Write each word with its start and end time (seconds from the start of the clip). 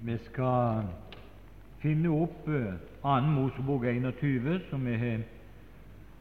Vi 0.00 0.14
skal 0.24 0.82
finne 1.82 2.10
opp 2.14 2.46
eh, 2.48 2.74
annen 3.02 3.32
Mosebok 3.34 3.82
21, 3.84 4.60
som 4.70 4.84
vi 4.86 4.96
har 4.96 5.24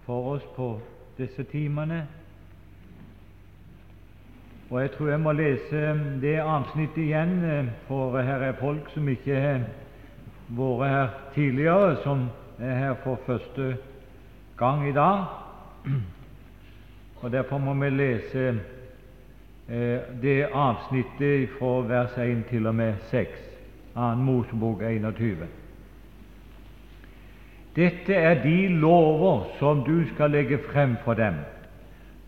for 0.05 0.31
oss 0.31 0.45
på 0.55 0.79
disse 1.17 1.43
timene. 1.43 2.07
Og 4.69 4.81
Jeg 4.81 4.91
tror 4.91 5.09
jeg 5.09 5.19
må 5.19 5.31
lese 5.31 5.81
det 6.21 6.39
avsnittet 6.41 7.03
igjen, 7.03 7.43
eh, 7.45 7.69
for 7.87 8.17
her 8.17 8.47
er 8.47 8.57
folk 8.57 8.89
som 8.95 9.09
ikke 9.13 9.35
har 9.39 9.61
vært 10.49 10.89
her 10.89 11.07
tidligere, 11.35 11.95
som 12.03 12.29
er 12.59 12.75
her 12.75 12.95
for 13.03 13.19
første 13.25 13.77
gang 14.57 14.87
i 14.89 14.93
dag. 14.93 15.25
Og 17.21 17.31
Derfor 17.31 17.57
må 17.57 17.73
vi 17.73 17.89
lese 17.89 18.47
eh, 19.69 19.99
det 20.21 20.49
avsnittet 20.53 21.49
fra 21.59 21.81
vers 21.85 22.17
1 22.17 22.43
til 22.49 22.67
og 22.67 22.75
med 22.75 22.93
6, 23.11 23.46
2. 23.97 24.15
Mosebok 24.15 24.81
21. 24.81 25.37
Dette 27.75 28.13
er 28.13 28.43
de 28.43 28.67
lover 28.67 29.43
som 29.59 29.83
du 29.83 30.03
skal 30.13 30.31
legge 30.31 30.59
frem 30.71 30.95
for 31.03 31.13
dem. 31.13 31.33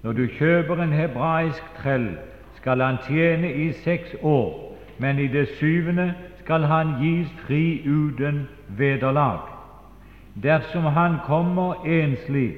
Når 0.03 0.11
du 0.11 0.27
kjøper 0.27 0.81
en 0.81 0.93
hebraisk 0.93 1.63
trell, 1.77 2.17
skal 2.55 2.81
han 2.81 2.97
tjene 3.07 3.53
i 3.53 3.71
seks 3.73 4.15
år, 4.21 4.77
men 4.97 5.19
i 5.19 5.27
det 5.27 5.47
syvende 5.59 6.13
skal 6.39 6.65
han 6.65 6.95
gis 7.01 7.29
fri 7.45 7.81
uten 7.85 8.47
vederlag. 8.67 9.39
Dersom 10.43 10.83
han 10.83 11.17
kommer 11.25 11.85
enslig, 11.85 12.57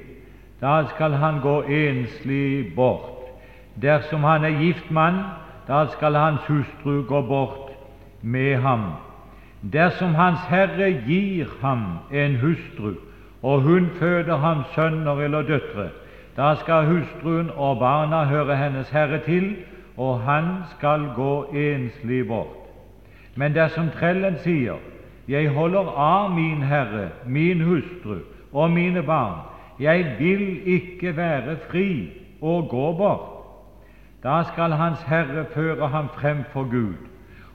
da 0.60 0.84
skal 0.94 1.12
han 1.12 1.40
gå 1.40 1.62
enslig 1.62 2.74
bort. 2.74 3.28
Dersom 3.82 4.24
han 4.24 4.44
er 4.44 4.60
gift 4.60 4.90
mann, 4.90 5.20
da 5.68 5.86
skal 5.86 6.14
hans 6.14 6.40
hustru 6.48 7.02
gå 7.08 7.22
bort 7.22 7.71
med 8.22 8.56
ham. 8.56 8.80
Dersom 9.72 10.14
Hans 10.14 10.40
Herre 10.48 10.90
gir 11.06 11.46
ham 11.60 11.98
en 12.12 12.36
hustru, 12.36 12.94
og 13.42 13.60
hun 13.60 13.90
føder 13.98 14.36
ham 14.36 14.62
sønner 14.74 15.20
eller 15.20 15.42
døtre, 15.42 15.88
da 16.36 16.54
skal 16.54 16.86
hustruen 16.86 17.50
og 17.56 17.78
barna 17.78 18.24
høre 18.24 18.56
hennes 18.56 18.90
herre 18.90 19.18
til, 19.18 19.56
og 19.96 20.20
han 20.20 20.44
skal 20.78 21.10
gå 21.16 21.44
enslig 21.44 22.28
bort. 22.28 22.56
Men 23.34 23.54
dersom 23.54 23.90
trellen 23.98 24.38
sier, 24.38 24.80
Jeg 25.28 25.48
holder 25.54 25.86
av 25.96 26.30
min 26.34 26.62
herre, 26.62 27.08
min 27.26 27.60
hustru 27.60 28.16
og 28.52 28.70
mine 28.70 29.02
barn, 29.02 29.38
jeg 29.80 30.16
vil 30.18 30.66
ikke 30.66 31.16
være 31.16 31.56
fri 31.70 32.10
og 32.40 32.68
gå 32.68 32.92
bort, 32.92 33.28
da 34.22 34.42
skal 34.52 34.72
Hans 34.72 35.02
Herre 35.02 35.44
føre 35.54 35.88
ham 35.88 36.08
frem 36.08 36.44
for 36.52 36.62
Gud 36.62 37.11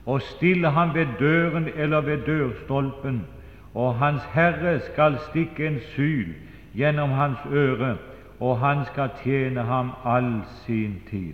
og 0.07 0.21
stille 0.21 0.69
ham 0.71 0.93
ved 0.95 1.07
døren 1.19 1.67
eller 1.75 2.01
ved 2.01 2.17
dørstolpen, 2.25 3.25
og 3.73 3.95
Hans 3.95 4.21
Herre 4.33 4.79
skal 4.79 5.17
stikke 5.29 5.67
en 5.67 5.79
syl 5.79 6.33
gjennom 6.75 7.09
hans 7.09 7.37
øre, 7.51 7.97
og 8.39 8.59
han 8.59 8.85
skal 8.85 9.09
tjene 9.23 9.61
ham 9.61 9.91
all 10.05 10.41
sin 10.65 11.01
tid. 11.09 11.33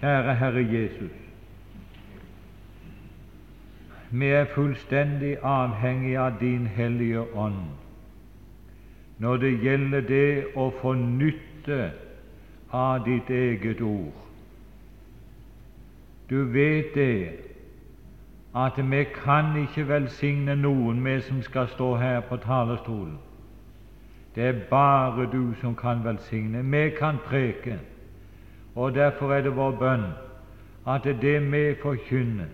Kjære 0.00 0.34
Herre 0.34 0.66
Jesus, 0.72 1.16
vi 4.10 4.26
er 4.26 4.44
fullstendig 4.54 5.36
avhengig 5.42 6.16
av 6.18 6.40
Din 6.40 6.66
Hellige 6.66 7.36
Ånd 7.36 7.62
når 9.20 9.36
det 9.36 9.50
gjelder 9.60 10.00
det 10.08 10.30
å 10.56 10.70
få 10.80 10.94
nytte 10.96 11.90
av 12.72 13.02
ditt 13.04 13.28
eget 13.30 13.82
ord. 13.84 14.29
Du 16.30 16.44
vet 16.44 16.94
det 16.94 17.28
at 18.54 18.90
vi 18.90 19.04
kan 19.04 19.56
ikke 19.56 19.88
velsigne 19.88 20.56
noen, 20.56 21.04
vi 21.04 21.20
som 21.20 21.42
skal 21.42 21.68
stå 21.68 21.94
her 21.96 22.20
på 22.20 22.36
talerstolen. 22.36 23.18
Det 24.34 24.44
er 24.44 24.60
bare 24.70 25.26
du 25.32 25.54
som 25.60 25.74
kan 25.74 26.04
velsigne. 26.04 26.62
Vi 26.62 26.90
kan 26.98 27.18
preke, 27.26 27.78
og 28.74 28.94
derfor 28.94 29.34
er 29.34 29.42
det 29.42 29.56
vår 29.56 29.70
bønn 29.70 30.06
at 30.86 31.04
det 31.04 31.52
vi 31.52 31.74
forkynner, 31.82 32.46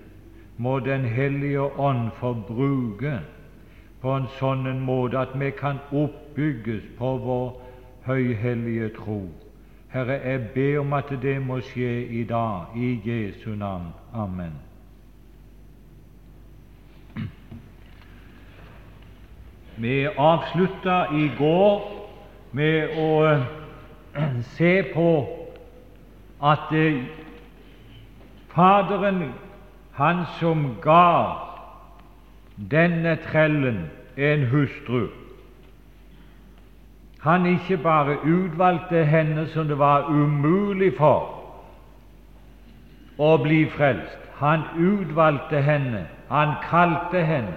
må 0.57 0.79
Den 0.79 1.05
hellige 1.05 1.61
ånd 1.61 2.11
få 2.17 2.33
bruke 2.49 3.21
på 4.01 4.13
en 4.17 4.29
sånn 4.39 4.81
måte 4.81 5.19
at 5.19 5.35
vi 5.41 5.51
kan 5.51 5.79
oppbygges 5.93 6.83
på 6.99 7.17
vår 7.19 7.61
høyhellige 8.07 8.89
tro. 8.97 9.21
Herre, 9.97 10.21
jeg 10.25 10.49
ber 10.55 10.81
om 10.81 10.93
at 10.93 11.13
det 11.23 11.39
må 11.41 11.57
skje 11.65 11.91
i 12.21 12.25
dag, 12.29 12.75
i 12.77 13.01
Jesu 13.05 13.55
navn. 13.57 13.87
Amen. 14.15 14.53
Vi 19.77 20.05
avslutta 20.05 20.99
i 21.17 21.31
går 21.39 21.81
med 22.53 22.99
å 23.01 23.09
se 24.57 24.75
på 24.93 25.09
at 26.45 26.77
Faderen, 28.53 29.33
han 29.97 30.25
som 30.37 30.75
ga 30.85 31.09
denne 32.57 33.17
trellen 33.31 33.87
en 34.17 34.45
hustru, 34.53 35.09
han 37.21 37.47
ikke 37.47 37.77
bare 37.77 38.17
utvalgte 38.25 39.05
henne 39.05 39.47
som 39.49 39.69
det 39.69 39.79
var 39.79 40.09
umulig 40.11 40.93
for 40.99 41.33
å 43.19 43.37
bli 43.43 43.65
frelst. 43.73 44.19
Han 44.39 44.63
utvalgte 44.77 45.63
henne, 45.65 46.05
han 46.29 46.55
kalte 46.71 47.23
henne, 47.25 47.57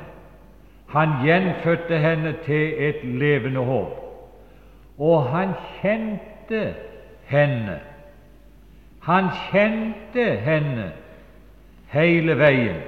han 0.89 1.19
gjenfødte 1.25 1.97
henne 1.97 2.33
til 2.45 2.73
et 2.77 3.03
levende 3.03 3.59
håp. 3.59 3.97
Og 4.97 5.23
han 5.29 5.53
kjente 5.81 6.73
henne. 7.29 7.77
Han 8.99 9.29
kjente 9.51 10.25
henne 10.43 10.91
hele 11.93 12.35
veien. 12.39 12.81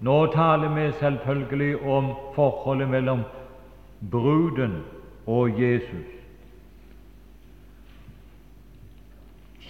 Nå 0.00 0.26
taler 0.34 0.68
vi 0.74 0.86
selvfølgelig 1.00 1.76
om 1.82 2.12
forholdet 2.34 2.88
mellom 2.88 3.24
bruden 4.10 4.80
og 5.26 5.60
Jesus. 5.60 6.06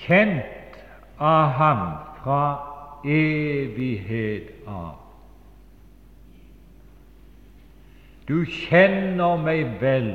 Kjent 0.03 0.79
av 1.19 1.49
ham 1.59 1.83
fra 2.23 2.43
evighet 3.05 4.51
av. 4.67 4.99
Du 8.29 8.45
kjenner 8.47 9.37
meg 9.43 9.77
vel, 9.83 10.13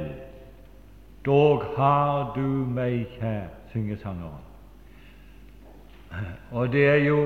dog 1.28 1.64
har 1.76 2.32
du 2.36 2.66
meg 2.72 3.06
kjær, 3.18 3.50
synger 3.74 4.00
sangeren. 4.02 4.44
Og 6.56 6.72
det 6.72 6.86
er 6.88 7.02
jo 7.04 7.20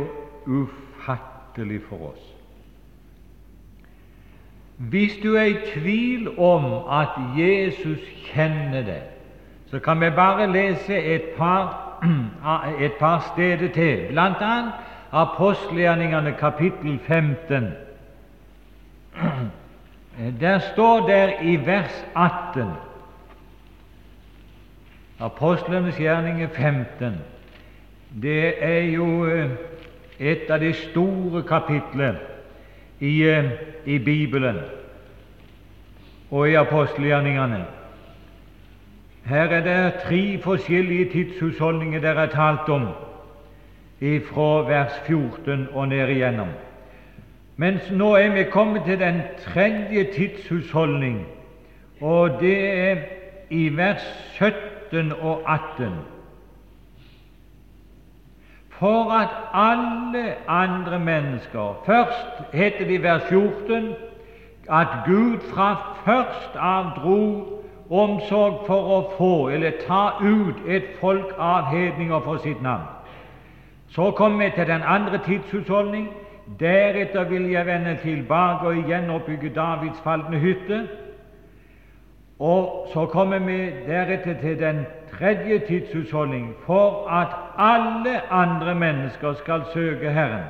ufattelig 0.50 1.84
for 1.90 2.12
oss. 2.12 2.41
Hvis 4.90 5.12
du 5.24 5.36
er 5.36 5.44
i 5.44 5.58
tvil 5.74 6.40
om 6.40 6.66
at 6.90 7.10
Jesus 7.38 8.00
kjenner 8.26 8.82
deg, 8.82 9.02
så 9.70 9.80
kan 9.80 10.02
vi 10.02 10.10
bare 10.10 10.48
lese 10.52 10.98
et 10.98 11.22
par, 11.38 12.00
et 12.86 12.94
par 13.00 13.34
steder 13.34 13.70
til, 13.74 14.08
bl.a. 14.10 14.62
apostelgjerningene 15.12 16.34
kapittel 16.40 17.00
15. 17.00 17.68
Der 20.42 20.60
står 20.60 21.08
der 21.08 21.30
i 21.42 21.56
vers 21.66 22.06
18 22.16 22.64
Apostlenes 25.20 25.98
gjerninger 25.98 26.48
15. 26.48 27.14
Det 28.22 28.54
er 28.64 28.82
jo 28.82 29.26
eh, 29.26 29.50
et 30.20 30.50
av 30.50 30.60
de 30.60 30.74
store 30.74 31.44
kapitlene 31.44 32.31
i, 33.02 33.42
i 33.86 33.98
Bibelen 33.98 34.58
og 36.32 36.50
i 36.50 36.54
apostelgjerningene. 36.54 37.66
Her 39.26 39.44
er 39.44 39.64
det 39.64 39.94
tre 40.04 40.40
forskjellige 40.42 41.10
tidshusholdninger 41.12 42.00
det 42.00 42.10
er 42.10 42.26
talt 42.26 42.70
om 42.70 42.88
fra 44.02 44.50
vers 44.66 44.94
14 45.06 45.68
og 45.74 45.88
ned 45.88 46.10
igjennom. 46.10 46.48
Mens 47.58 47.92
nå 47.92 48.16
er 48.16 48.32
vi 48.34 48.44
kommet 48.50 48.82
til 48.86 49.00
den 49.00 49.22
tredje 49.46 50.08
tidshusholdning, 50.14 51.28
og 52.02 52.40
det 52.42 52.58
er 52.70 52.98
i 53.50 53.78
vers 53.78 54.02
17 54.92 55.12
og 55.22 55.42
18 55.46 55.92
for 58.82 59.12
at 59.14 59.30
alle 59.54 60.36
andre 60.48 61.00
mennesker 61.00 61.82
Først 61.86 62.54
heter 62.54 62.86
det 62.86 62.94
i 63.00 63.04
vers 63.04 63.24
14 63.30 63.94
at 64.70 64.88
Gud 65.06 65.38
fra 65.54 65.76
først 66.06 66.56
av 66.56 66.86
dro 66.96 67.46
omsorg 67.90 68.64
for 68.68 68.94
å 68.96 69.00
få 69.18 69.34
eller 69.54 69.78
ta 69.88 70.02
ut 70.24 70.64
et 70.68 70.88
folk 71.02 71.36
av 71.38 71.70
hedninger 71.74 72.20
for 72.26 72.42
sitt 72.42 72.62
navn. 72.62 72.88
Så 73.92 74.12
kommer 74.12 74.46
vi 74.46 74.52
til 74.56 74.68
den 74.68 74.82
andre 74.88 75.20
tidshusholdning. 75.26 76.10
Deretter 76.60 77.24
vil 77.24 77.50
jeg 77.52 77.66
vende 77.66 77.98
tilbake 78.04 78.68
og 78.68 78.78
igjen 78.78 79.10
oppbygge 79.10 79.52
Davids 79.56 80.00
falne 80.04 80.40
hytte. 80.40 80.88
Og 82.42 82.88
så 82.94 83.06
kommer 83.06 83.40
vi 83.40 83.58
deretter 83.88 84.34
til 84.42 84.60
den 84.60 84.86
tredje 85.12 85.60
tidshusholdning 85.60 86.56
for 86.66 87.10
at 87.10 87.28
alle 87.58 88.32
andre 88.32 88.76
mennesker 88.76 89.34
skal 89.34 89.62
søke 89.74 90.12
Herren. 90.12 90.44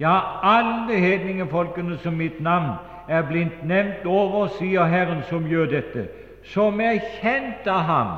Ja, 0.00 0.20
alle 0.42 1.00
hedningefolkene 1.00 1.98
som 1.98 2.12
mitt 2.12 2.40
navn 2.40 2.70
er 3.08 3.22
blindt 3.22 3.64
nevnt 3.66 4.06
over, 4.06 4.46
sier 4.58 4.84
Herren 4.84 5.24
som 5.26 5.48
gjør 5.50 5.66
dette, 5.66 6.06
som 6.44 6.80
er 6.80 7.02
kjent 7.18 7.66
av 7.66 7.82
ham 7.90 8.14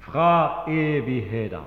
fra 0.00 0.64
evigheter. 0.70 1.64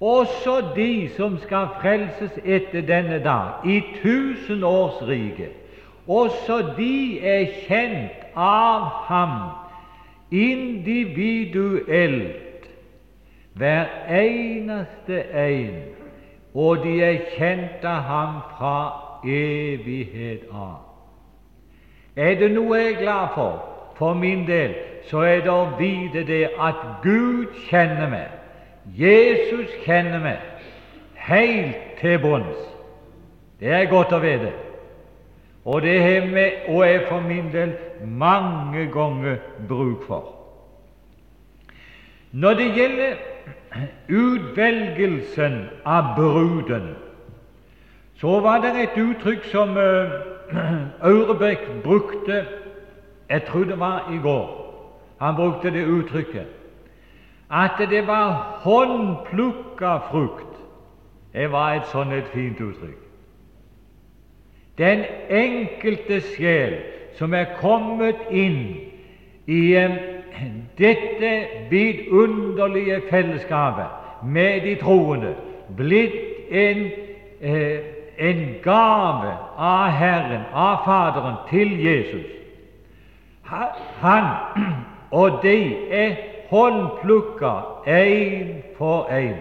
Også 0.00 0.60
de 0.76 1.08
som 1.16 1.38
skal 1.42 1.66
frelses 1.80 2.38
etter 2.44 2.86
denne 2.86 3.18
dag, 3.24 3.66
i 3.66 3.80
tusen 4.02 4.62
års 4.64 5.02
rike, 5.08 5.48
også 6.06 6.62
de 6.76 7.18
er 7.26 7.46
kjent 7.66 8.23
av 8.36 8.80
ham 9.08 9.50
individuelt, 10.30 11.90
hver 13.54 13.86
eneste 14.10 15.22
en, 15.32 15.82
og 16.54 16.82
de 16.84 17.02
er 17.02 17.18
kjent 17.36 17.84
av 17.86 18.02
ham 18.08 18.34
fra 18.56 18.78
evighet 19.26 20.40
av. 20.52 20.76
Er 22.16 22.34
det 22.38 22.50
noe 22.54 22.78
jeg 22.78 22.92
er 22.94 23.00
glad 23.02 23.28
for 23.34 23.74
for 23.94 24.14
min 24.14 24.46
del, 24.46 24.74
så 25.10 25.22
er 25.22 25.40
det 25.44 25.50
å 25.50 25.76
vite 25.78 26.24
det 26.26 26.48
at 26.58 26.74
Gud 27.02 27.46
kjenner 27.68 28.10
meg, 28.10 28.28
Jesus 28.98 29.70
kjenner 29.84 30.18
meg, 30.22 30.38
helt 31.14 31.76
til 32.00 32.18
bunns. 32.18 32.60
Det 33.60 33.70
er 33.70 33.90
godt 33.90 34.12
å 34.12 34.20
vite. 34.22 34.52
Og 35.64 35.82
det 35.82 35.94
er 36.02 37.06
for 37.08 37.20
min 37.24 37.52
del, 37.52 37.72
mange 38.06 38.86
ganger 38.92 39.36
bruk 39.68 40.06
for. 40.06 40.34
Når 42.32 42.54
det 42.54 42.74
gjelder 42.74 43.14
utvelgelsen 44.08 45.68
av 45.84 46.14
bruden, 46.16 46.94
så 48.16 48.40
var 48.40 48.58
det 48.62 48.74
et 48.82 48.98
uttrykk 48.98 49.44
som 49.52 49.76
Aurebekk 51.08 51.82
brukte 51.84 52.44
Jeg 53.28 53.42
tror 53.48 53.64
det 53.64 53.78
var 53.80 54.10
i 54.12 54.18
går. 54.22 54.46
Han 55.20 55.34
brukte 55.34 55.70
det 55.70 55.86
uttrykket 55.86 56.46
at 57.50 57.78
det 57.90 58.06
var 58.06 58.58
håndplukka 58.64 59.98
frukt. 60.10 60.56
Det 61.32 61.50
var 61.52 61.74
et 61.74 61.88
sånn 61.92 62.12
et 62.12 62.28
fint 62.32 62.60
uttrykk. 62.60 63.00
Den 64.78 65.04
enkelte 65.30 66.20
sjel 66.34 66.76
som 67.18 67.34
er 67.34 67.44
kommet 67.60 68.16
inn 68.30 68.76
i 69.46 69.74
dette 70.78 71.32
vidunderlige 71.70 73.00
fellesskapet 73.10 73.86
med 74.24 74.60
de 74.60 74.74
troende, 74.74 75.34
blitt 75.76 76.14
en, 76.50 76.90
eh, 77.40 77.78
en 78.18 78.54
gave 78.62 79.32
av 79.58 79.90
Herren, 79.90 80.42
av 80.52 80.84
Faderen, 80.84 81.34
til 81.50 81.84
Jesus. 81.84 82.26
Han 84.00 84.24
og 85.10 85.38
de 85.42 85.74
er 85.90 86.14
håndplukka 86.50 87.52
én 87.86 88.62
for 88.78 89.08
én. 89.10 89.36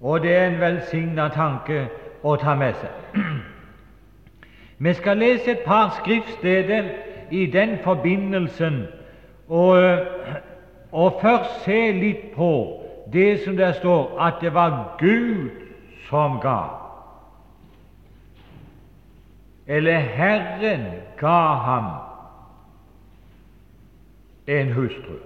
Og 0.00 0.22
det 0.22 0.36
er 0.36 0.46
en 0.46 0.60
velsigna 0.60 1.28
tanke 1.28 1.86
å 2.22 2.36
ta 2.36 2.54
med 2.54 2.74
seg. 2.74 3.20
Vi 4.78 4.92
skal 4.92 5.16
lese 5.16 5.50
et 5.50 5.58
par 5.66 6.00
skriftsteder 6.02 6.84
i 7.30 7.46
den 7.46 7.78
forbindelsen, 7.84 8.86
og, 9.48 9.98
og 10.92 11.18
først 11.22 11.64
se 11.64 11.92
litt 11.92 12.32
på 12.36 12.80
det 13.12 13.40
som 13.44 13.56
der 13.56 13.72
står 13.72 14.20
at 14.20 14.40
det 14.40 14.54
var 14.54 14.96
Gud 14.98 15.50
som 16.08 16.40
ga. 16.40 16.62
Eller 19.66 19.98
Herren 19.98 20.86
ga 21.16 21.54
ham 21.54 21.84
en 24.46 24.72
hustru. 24.72 25.16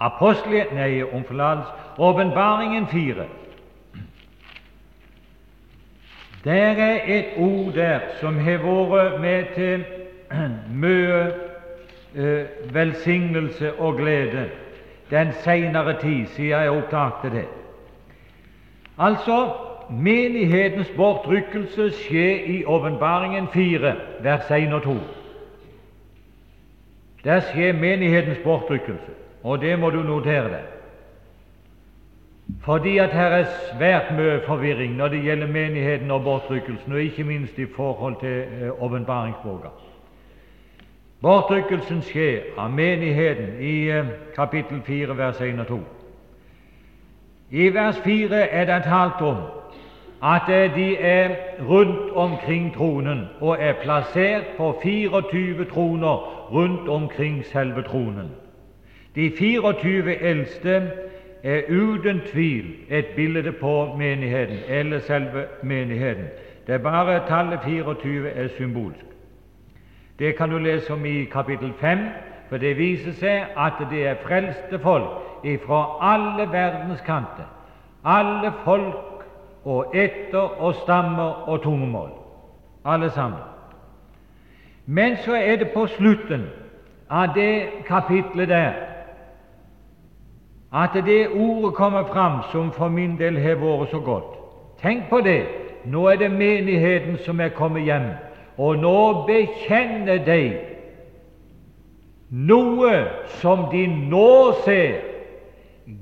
Apostelighet 0.00 0.74
nei, 0.74 1.02
om 1.02 1.24
forlatelse, 1.24 1.70
Åpenbaringen 1.98 2.86
fire. 2.86 3.26
Der 6.44 6.52
er 6.52 7.00
et 7.06 7.26
ord 7.36 7.72
der 7.72 8.00
som 8.20 8.38
har 8.38 8.58
vært 8.90 9.20
med 9.20 9.44
til 9.54 9.84
mye 10.82 11.32
eh, 12.14 12.74
velsignelse 12.74 13.74
og 13.74 13.96
glede 13.96 14.50
den 15.10 15.32
seinere 15.32 16.00
tid, 16.00 16.26
siden 16.26 16.50
jeg 16.50 16.70
opptakte 16.70 17.30
det. 17.30 17.44
Altså, 18.98 19.52
menighetens 19.90 20.92
bortrykkelse 20.96 21.90
skjer 21.90 22.44
i 22.46 22.64
Åpenbaringen 22.64 23.48
4, 23.52 23.94
vers 24.20 24.50
1 24.50 24.72
og 24.72 24.82
2. 24.82 24.96
Der 27.24 27.40
skjer 27.40 27.72
menighetens 27.72 28.38
bortrykkelse, 28.44 29.12
og 29.42 29.60
det 29.60 29.78
må 29.78 29.90
du 29.90 30.02
notere 30.02 30.48
deg. 30.48 30.64
Fordi 32.64 32.98
at 32.98 33.10
her 33.10 33.26
er 33.26 33.44
svært 33.72 34.12
mye 34.16 34.40
forvirring 34.46 34.96
når 34.96 35.08
det 35.08 35.22
gjelder 35.22 35.46
menigheten 35.46 36.10
og 36.10 36.22
bortrykkelsen, 36.24 36.92
og 36.92 37.00
ikke 37.00 37.24
minst 37.24 37.58
i 37.58 37.66
forhold 37.76 38.16
til 38.20 38.44
eh, 38.62 38.82
åpenbaringsboka. 38.82 39.68
Bortrykkelsen 41.22 42.02
skjer 42.02 42.40
av 42.58 42.70
menigheten 42.70 43.60
i 43.60 43.88
eh, 43.88 44.10
kapittel 44.36 44.82
4, 44.86 45.16
vers 45.16 45.40
1 45.40 45.60
og 45.60 45.66
2. 45.66 45.78
I 47.50 47.68
vers 47.74 48.00
4 48.04 48.36
er 48.36 48.64
det 48.64 48.82
talt 48.84 49.22
om 49.24 49.36
at 50.22 50.48
eh, 50.48 50.74
de 50.74 50.96
er 50.96 51.30
rundt 51.68 52.12
omkring 52.12 52.74
tronen 52.74 53.24
og 53.40 53.56
er 53.60 53.72
plassert 53.82 54.52
på 54.56 54.80
24 54.82 55.64
troner 55.64 56.48
rundt 56.52 56.88
omkring 56.88 57.44
selve 57.44 57.82
tronen. 57.82 58.30
De 59.14 59.32
24 59.38 60.16
eldste 60.20 60.90
er 61.44 61.62
uten 61.68 62.20
tvil 62.32 62.74
et 62.88 63.06
bilde 63.16 63.52
på 63.52 63.94
menigheten, 63.98 64.56
eller 64.68 64.98
selve 64.98 65.44
menigheten. 65.62 66.24
Det 66.66 66.74
er 66.74 66.78
bare 66.78 67.26
tallet 67.28 67.60
24 67.64 68.30
er 68.30 68.48
symbolsk. 68.56 69.04
Det 70.18 70.36
kan 70.36 70.50
du 70.50 70.58
lese 70.58 70.92
om 70.92 71.04
i 71.04 71.24
kapittel 71.24 71.72
5, 71.80 71.98
for 72.48 72.56
det 72.56 72.78
viser 72.78 73.12
seg 73.12 73.44
at 73.56 73.80
det 73.90 74.06
er 74.06 74.22
frelste 74.22 74.78
folk 74.78 75.20
fra 75.66 75.80
alle 76.14 76.46
verdens 76.52 77.00
kanter, 77.04 77.48
alle 78.04 78.52
folk 78.64 79.24
og 79.64 79.96
etter 79.96 80.60
og 80.60 80.74
stammer 80.74 81.48
og 81.48 81.62
tungemål, 81.62 82.10
alle 82.84 83.10
sammen. 83.10 83.40
Men 84.86 85.16
så 85.16 85.34
er 85.34 85.56
det 85.56 85.70
på 85.74 85.86
slutten 85.86 86.46
av 87.10 87.34
det 87.34 87.84
kapitlet 87.86 88.48
der 88.48 88.72
at 90.74 90.94
det 91.06 91.28
ordet 91.28 91.74
kommer 91.74 92.04
fram 92.04 92.38
som 92.52 92.72
for 92.72 92.88
min 92.88 93.18
del 93.18 93.38
har 93.38 93.60
vært 93.62 93.90
så 93.90 94.00
godt. 94.00 94.34
Tenk 94.82 95.08
på 95.10 95.20
det! 95.20 95.44
Nå 95.84 96.06
er 96.08 96.16
det 96.16 96.30
menigheten 96.32 97.18
som 97.24 97.40
er 97.40 97.48
kommet 97.48 97.84
hjem, 97.84 98.06
og 98.58 98.78
nå 98.80 99.24
bekjenner 99.28 100.22
de 100.24 100.54
noe 102.30 102.92
som 103.40 103.66
de 103.72 103.84
nå 103.86 104.52
ser, 104.64 105.02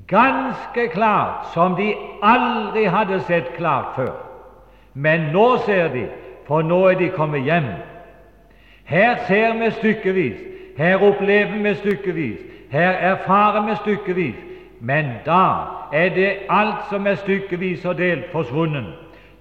ganske 0.07 0.87
klart, 0.95 1.51
som 1.55 1.75
de 1.77 1.91
aldri 2.23 2.85
hadde 2.87 3.19
sett 3.27 3.51
klart 3.57 3.97
før. 3.97 4.15
Men 4.95 5.33
nå 5.35 5.57
ser 5.67 5.91
de, 5.93 6.07
for 6.47 6.63
nå 6.63 6.79
er 6.93 7.01
de 7.01 7.11
kommet 7.17 7.43
hjem. 7.43 7.67
Her 8.85 9.19
ser 9.27 9.59
vi 9.59 9.71
stykkevis, 9.81 10.39
her 10.79 11.03
opplever 11.03 11.59
vi 11.59 11.75
stykkevis, 11.75 12.39
her 12.71 13.03
erfarer 13.13 13.67
vi 13.67 13.77
stykkevis, 13.83 14.41
men 14.85 15.05
da 15.27 15.49
er 15.93 16.09
det 16.09 16.31
alt 16.51 16.89
som 16.91 17.07
er 17.07 17.15
stykkevis 17.15 17.85
og 17.85 17.99
delt, 17.99 18.25
forsvunnet. 18.33 18.87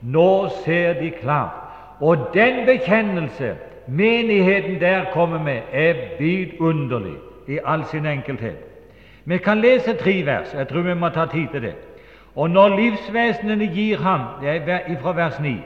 Nå 0.02 0.50
ser 0.66 0.94
de 0.94 1.12
klart. 1.12 1.56
Og 2.00 2.18
den 2.34 2.66
bekjennelse 2.66 3.56
menigheten 3.88 4.80
der 4.80 5.06
kommer 5.14 5.40
med, 5.40 5.62
er 5.72 5.94
vidunderlig 6.20 7.16
i 7.48 7.58
all 7.66 7.86
sin 7.86 8.06
enkelthet. 8.06 8.58
Vi 9.26 9.38
kan 9.38 9.58
lese 9.58 9.94
tre 9.94 10.26
vers. 10.26 10.54
Jeg 10.54 10.68
tror 10.68 10.82
vi 10.82 10.94
må 10.94 11.10
ta 11.10 11.26
tid 11.26 11.48
til 11.52 11.62
det. 11.62 11.74
Og 12.36 12.50
når 12.50 12.76
livsvesenene 12.78 13.68
gir 13.68 13.98
ham 13.98 14.22
det 14.42 14.50
er 14.50 15.02
fra 15.02 15.12
vers 15.12 15.40
9 15.40 15.58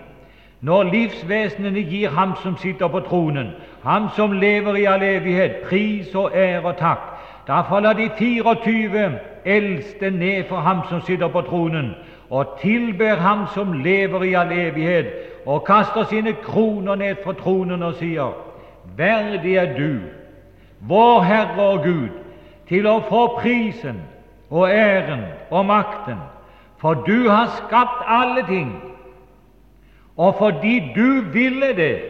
Når 0.62 0.84
livsvesenene 0.84 1.84
gir 1.84 2.10
ham 2.10 2.32
som 2.44 2.58
sitter 2.58 2.88
på 2.88 3.00
tronen, 3.00 3.52
ham 3.84 4.08
som 4.16 4.32
lever 4.32 4.76
i 4.76 4.86
all 4.86 5.04
evighet, 5.04 5.56
pris 5.56 6.16
og 6.16 6.32
ære 6.34 6.62
og 6.64 6.78
takk, 6.78 7.15
da 7.48 7.62
faller 7.62 7.94
de 7.94 8.10
24 8.18 9.20
eldste 9.46 10.10
ned 10.10 10.44
for 10.50 10.56
ham 10.56 10.80
som 10.90 11.02
sitter 11.02 11.28
på 11.28 11.42
tronen, 11.42 11.96
og 12.30 12.58
tilber 12.62 13.16
Ham 13.16 13.46
som 13.54 13.74
lever 13.74 14.24
i 14.24 14.34
all 14.34 14.52
evighet, 14.52 15.06
og 15.46 15.64
kaster 15.64 16.04
sine 16.04 16.34
kroner 16.34 16.96
ned 16.96 17.16
fra 17.24 17.34
tronen 17.34 17.84
og 17.84 17.94
sier:" 17.94 18.34
Verdig 18.98 19.56
er 19.56 19.78
du, 19.78 20.00
vår 20.80 21.22
Herre 21.22 21.62
og 21.62 21.84
Gud, 21.84 22.10
til 22.68 22.88
å 22.88 23.00
få 23.10 23.28
prisen 23.42 24.02
og 24.50 24.70
æren 24.70 25.24
og 25.50 25.66
makten, 25.66 26.18
for 26.78 26.94
du 26.94 27.30
har 27.30 27.48
skapt 27.48 28.04
alle 28.08 28.46
ting, 28.48 28.82
og 30.18 30.36
fordi 30.38 30.94
du 30.96 31.22
ville 31.34 31.74
det, 31.76 32.02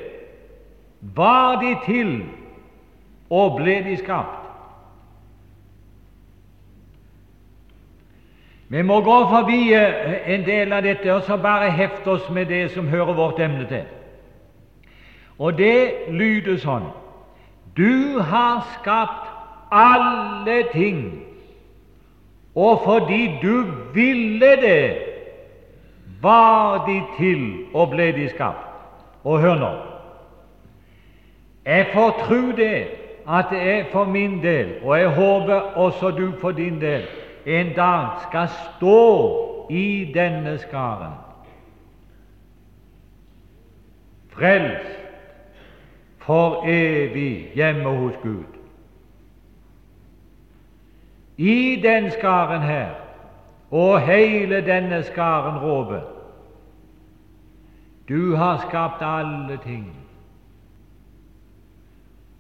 var 1.02 1.62
de 1.62 1.76
til 1.86 2.24
og 3.30 3.56
ble 3.56 3.84
de 3.84 3.98
skapt. 3.98 4.45
Vi 8.68 8.82
må 8.82 9.02
gå 9.02 9.18
forbi 9.30 9.74
eh, 9.74 10.34
en 10.34 10.46
del 10.46 10.74
av 10.74 10.84
dette 10.84 11.12
og 11.14 11.24
så 11.28 11.38
bare 11.38 11.70
hefte 11.70 12.16
oss 12.16 12.30
med 12.34 12.50
det 12.50 12.72
som 12.74 12.88
hører 12.90 13.14
vårt 13.14 13.40
emne 13.40 13.68
til. 13.70 13.86
Og 15.38 15.58
det 15.58 16.10
lyder 16.10 16.58
sånn 16.64 16.88
Du 17.78 18.22
har 18.24 18.64
skapt 18.78 19.32
alle 19.76 20.64
ting, 20.72 21.02
og 22.56 22.86
fordi 22.86 23.36
du 23.42 23.66
ville 23.94 24.56
det, 24.62 24.96
var 26.22 26.86
de 26.88 27.02
til 27.18 27.42
og 27.74 27.92
ble 27.92 28.08
de 28.16 28.30
skapt. 28.32 28.64
Og 29.24 29.42
hør 29.42 29.60
nå 29.60 29.74
Jeg 31.66 31.88
får 31.94 32.12
tro 32.26 32.42
det 32.58 32.88
at 33.28 33.50
det 33.52 33.62
er 33.62 33.86
for 33.92 34.06
min 34.06 34.40
del, 34.44 34.76
og 34.84 35.00
jeg 35.00 35.10
håper 35.10 35.78
også 35.82 36.12
du 36.12 36.32
for 36.40 36.52
din 36.52 36.82
del, 36.82 37.04
en 37.46 37.76
dag 37.76 38.10
skal 38.30 38.50
stå 38.50 39.68
i 39.70 40.12
denne 40.14 40.58
skaren. 40.58 41.14
Frelst 44.30 45.00
for 46.18 46.66
evig 46.68 47.52
hjemme 47.56 47.90
hos 47.90 48.14
Gud. 48.24 48.46
I 51.38 51.82
den 51.84 52.12
skaren 52.12 52.62
her, 52.62 52.90
og 53.72 54.02
hele 54.02 54.62
denne 54.66 55.04
skaren 55.04 55.58
råper 55.60 56.02
Du 58.10 58.36
har 58.36 58.68
skapt 58.70 59.02
alle 59.02 59.58
ting, 59.64 59.96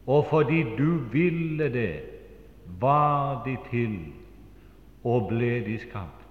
og 0.08 0.26
fordi 0.30 0.64
du 0.78 0.98
ville 1.12 1.74
det, 1.74 2.02
var 2.80 3.44
de 3.46 3.58
til 3.72 4.00
og 5.06 5.28
ble 5.30 5.60
de 5.66 5.78
skapt. 5.80 6.22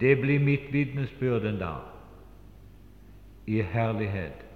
Det 0.00 0.16
blir 0.20 0.40
mitt 0.40 0.72
vitnesbyrd 0.72 1.46
en 1.46 1.58
dag, 1.60 1.82
i 3.46 3.60
herlighet. 3.62 4.46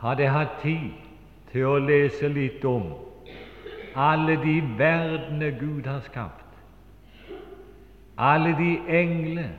Hadde 0.00 0.22
jeg 0.22 0.32
hatt 0.32 0.60
tid 0.62 0.90
til 1.52 1.66
å 1.68 1.78
lese 1.82 2.28
litt 2.32 2.64
om 2.64 2.92
alle 4.00 4.38
de 4.40 4.54
verdener 4.78 5.58
Gud 5.60 5.88
har 5.90 6.00
skapt, 6.06 6.46
alle 8.16 8.54
de 8.56 8.70
engler, 9.00 9.52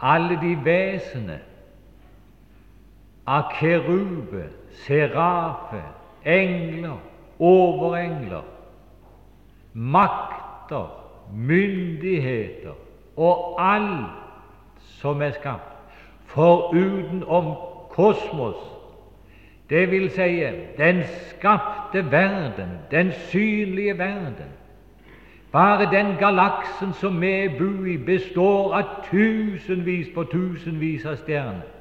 alle 0.00 0.38
de 0.40 0.54
vesener 0.64 1.47
av 3.28 3.50
kerube, 3.58 4.46
serafe, 4.86 5.82
engler, 6.24 6.96
overengler, 7.38 8.46
makter, 9.74 10.88
myndigheter 11.34 12.72
og 13.16 13.60
alt 13.60 14.80
som 14.80 15.20
er 15.22 15.36
skapt, 15.36 15.76
forutenom 16.32 17.52
kosmos, 17.92 18.60
det 19.68 19.90
vil 19.90 20.08
si 20.10 20.40
den 20.78 21.02
skapte 21.28 22.10
verden, 22.10 22.78
den 22.90 23.12
synlige 23.12 23.98
verden. 23.98 24.54
Bare 25.52 25.90
den 25.92 26.16
galaksen 26.16 26.92
som 26.92 27.20
vi 27.20 27.48
bor 27.58 27.84
i, 27.84 27.96
består 27.96 28.72
av 28.74 29.04
tusenvis 29.10 30.08
på 30.14 30.24
tusenvis 30.32 31.04
av 31.04 31.20
stjerner. 31.20 31.77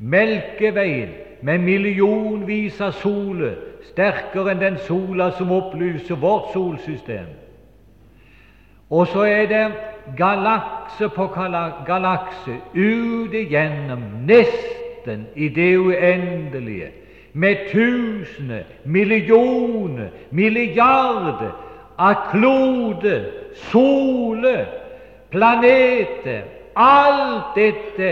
Melkeveien 0.00 1.10
med 1.42 1.58
millionvis 1.58 2.80
av 2.80 2.94
soler, 3.00 3.56
sterkere 3.90 4.54
enn 4.54 4.62
den 4.62 4.78
sola 4.86 5.30
som 5.36 5.52
opplyser 5.52 6.16
vårt 6.20 6.52
solsystem. 6.54 7.28
Og 8.90 9.06
så 9.12 9.24
er 9.28 9.46
det 9.50 9.64
galakse 10.16 11.08
på 11.14 11.26
galakse 11.86 12.56
ut 12.74 13.34
igjennom, 13.36 14.02
nesten 14.26 15.26
i 15.36 15.48
det 15.48 15.76
uendelige, 15.78 16.90
med 17.32 17.68
tusener, 17.70 18.64
millioner, 18.84 20.08
milliarder 20.30 21.52
av 22.00 22.24
kloder, 22.32 23.28
soler, 23.70 24.64
planeter 25.30 26.42
Alt 26.80 27.56
dette 27.56 28.10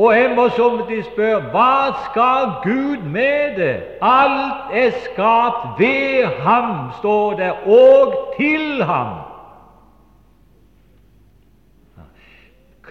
og 0.00 0.12
jeg 0.16 0.30
må 0.36 0.46
somtids 0.56 1.08
spørre 1.12 1.40
hva 1.52 1.72
skal 2.06 2.52
Gud 2.64 3.02
med 3.12 3.56
det? 3.56 3.72
Alt 4.00 4.70
er 4.72 4.94
skapt 5.04 5.80
ved 5.80 6.24
ham, 6.44 6.92
står 6.98 7.34
det, 7.36 7.50
og 7.68 8.14
til 8.36 8.84
ham. 8.84 9.10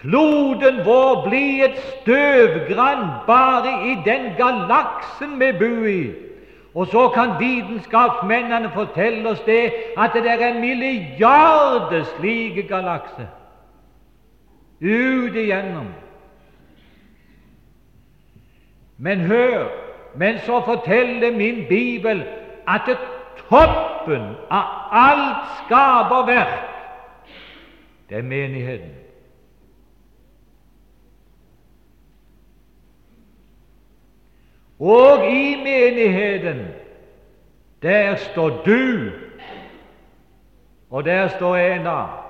Kloden 0.00 0.78
vår 0.84 1.24
blir 1.28 1.64
et 1.64 1.78
støvgrann 1.78 3.02
bare 3.26 3.72
i 3.90 3.96
den 4.04 4.30
galaksen 4.38 5.34
vi 5.40 5.50
bor 5.58 5.88
i. 5.90 6.04
Og 6.74 6.86
så 6.86 7.08
kan 7.08 7.34
vitenskapsmennene 7.40 8.70
fortelle 8.74 9.34
oss 9.34 9.42
det 9.46 9.72
at 9.98 10.14
det 10.14 10.30
er 10.30 10.60
milliarder 10.60 12.06
slike 12.14 12.62
galakser 12.70 13.26
ut 14.80 15.34
igjennom. 15.36 15.90
Men 19.00 19.20
hør, 19.20 19.68
men 20.14 20.38
så 20.38 20.60
forteller 20.64 21.36
min 21.36 21.64
bibel 21.68 22.24
at 22.68 22.80
det 22.86 22.98
toppen 23.48 24.22
av 24.50 24.64
alt 24.92 25.46
skaperverk, 25.64 26.66
det 28.08 28.18
er 28.18 28.22
menigheten. 28.22 28.92
Og 34.80 35.26
i 35.32 35.56
menigheten, 35.64 36.66
der 37.82 38.16
står 38.16 38.62
du, 38.64 39.10
og 40.90 41.04
der 41.04 41.28
står 41.28 41.56
en 41.56 41.86
av. 41.86 42.29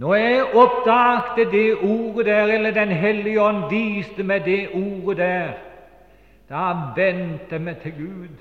Når 0.00 0.14
jeg 0.14 0.44
oppdagte 0.54 1.50
det 1.50 1.76
ordet 1.76 2.26
der, 2.26 2.44
eller 2.44 2.70
Den 2.70 2.88
hellige 2.88 3.42
ånd 3.42 3.70
viste 3.70 4.22
meg 4.22 4.44
det 4.44 4.70
ordet 4.72 5.16
der, 5.18 5.50
da 6.48 6.70
vendte 6.96 7.50
jeg 7.50 7.60
meg 7.60 7.82
til 7.82 7.92
Gud. 7.92 8.38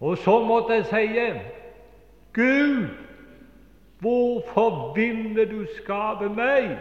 Og 0.00 0.16
så 0.18 0.38
måtte 0.44 0.72
jeg 0.72 0.86
si 0.86 1.20
Gud, 2.34 2.88
hvorfor 4.00 4.92
ville 4.96 5.44
du 5.50 5.66
skape 5.76 6.28
meg? 6.28 6.78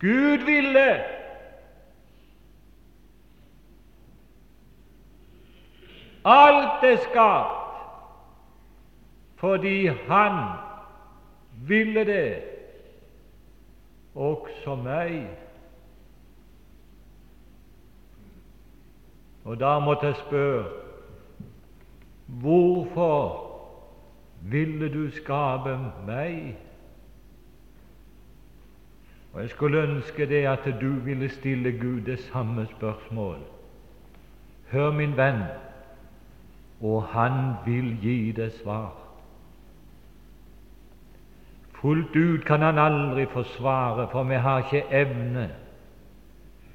Gud 0.00 0.44
ville 0.46 1.15
Alt 6.26 6.84
er 6.84 6.96
skapt 6.96 7.62
fordi 9.36 9.86
Han 9.86 10.32
ville 11.68 12.04
det, 12.04 12.42
også 14.14 14.74
meg. 14.74 15.28
Og 19.44 19.60
da 19.60 19.78
måtte 19.78 20.06
jeg 20.06 20.16
spørre 20.16 20.64
hvorfor 22.26 23.42
ville 24.42 24.88
du 24.92 25.10
skape 25.10 25.78
meg? 26.06 26.56
Og 29.32 29.40
Jeg 29.40 29.50
skulle 29.50 29.82
ønske 29.82 30.26
det 30.26 30.46
at 30.46 30.64
du 30.80 30.90
ville 31.04 31.28
stille 31.28 31.72
Gud 31.78 32.00
det 32.00 32.18
samme 32.18 32.66
spørsmål. 32.66 33.38
Hør, 34.72 34.90
min 34.90 35.16
venn, 35.16 35.42
og 36.80 37.02
han 37.12 37.54
vil 37.64 37.96
gi 38.02 38.32
deg 38.36 38.52
svar. 38.60 38.92
Fullt 41.80 42.16
ut 42.16 42.44
kan 42.44 42.62
han 42.62 42.78
aldri 42.78 43.26
forsvare, 43.32 44.08
for 44.12 44.24
vi 44.24 44.34
har 44.34 44.64
ikke 44.64 44.84
evne 44.90 45.48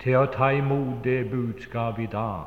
til 0.02 0.18
å 0.18 0.30
ta 0.34 0.52
imot 0.58 1.04
det 1.04 1.30
budskapet 1.32 2.04
i 2.04 2.12
dag. 2.12 2.46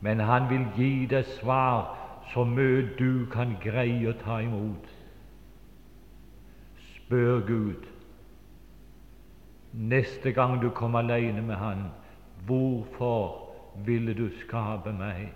Men 0.00 0.20
han 0.20 0.48
vil 0.50 0.66
gi 0.76 1.06
deg 1.08 1.24
svar 1.38 1.94
så 2.32 2.44
mye 2.44 2.88
du 2.98 3.26
kan 3.32 3.56
greie 3.62 4.08
å 4.08 4.16
ta 4.24 4.40
imot. 4.44 4.88
Spør 6.94 7.44
Gud 7.46 7.90
neste 9.74 10.32
gang 10.32 10.60
du 10.62 10.70
kommer 10.70 10.98
alene 10.98 11.42
med 11.42 11.56
Han, 11.56 11.90
hvorfor 12.46 13.52
ville 13.84 14.14
du 14.14 14.28
skape 14.40 14.92
meg? 14.92 15.32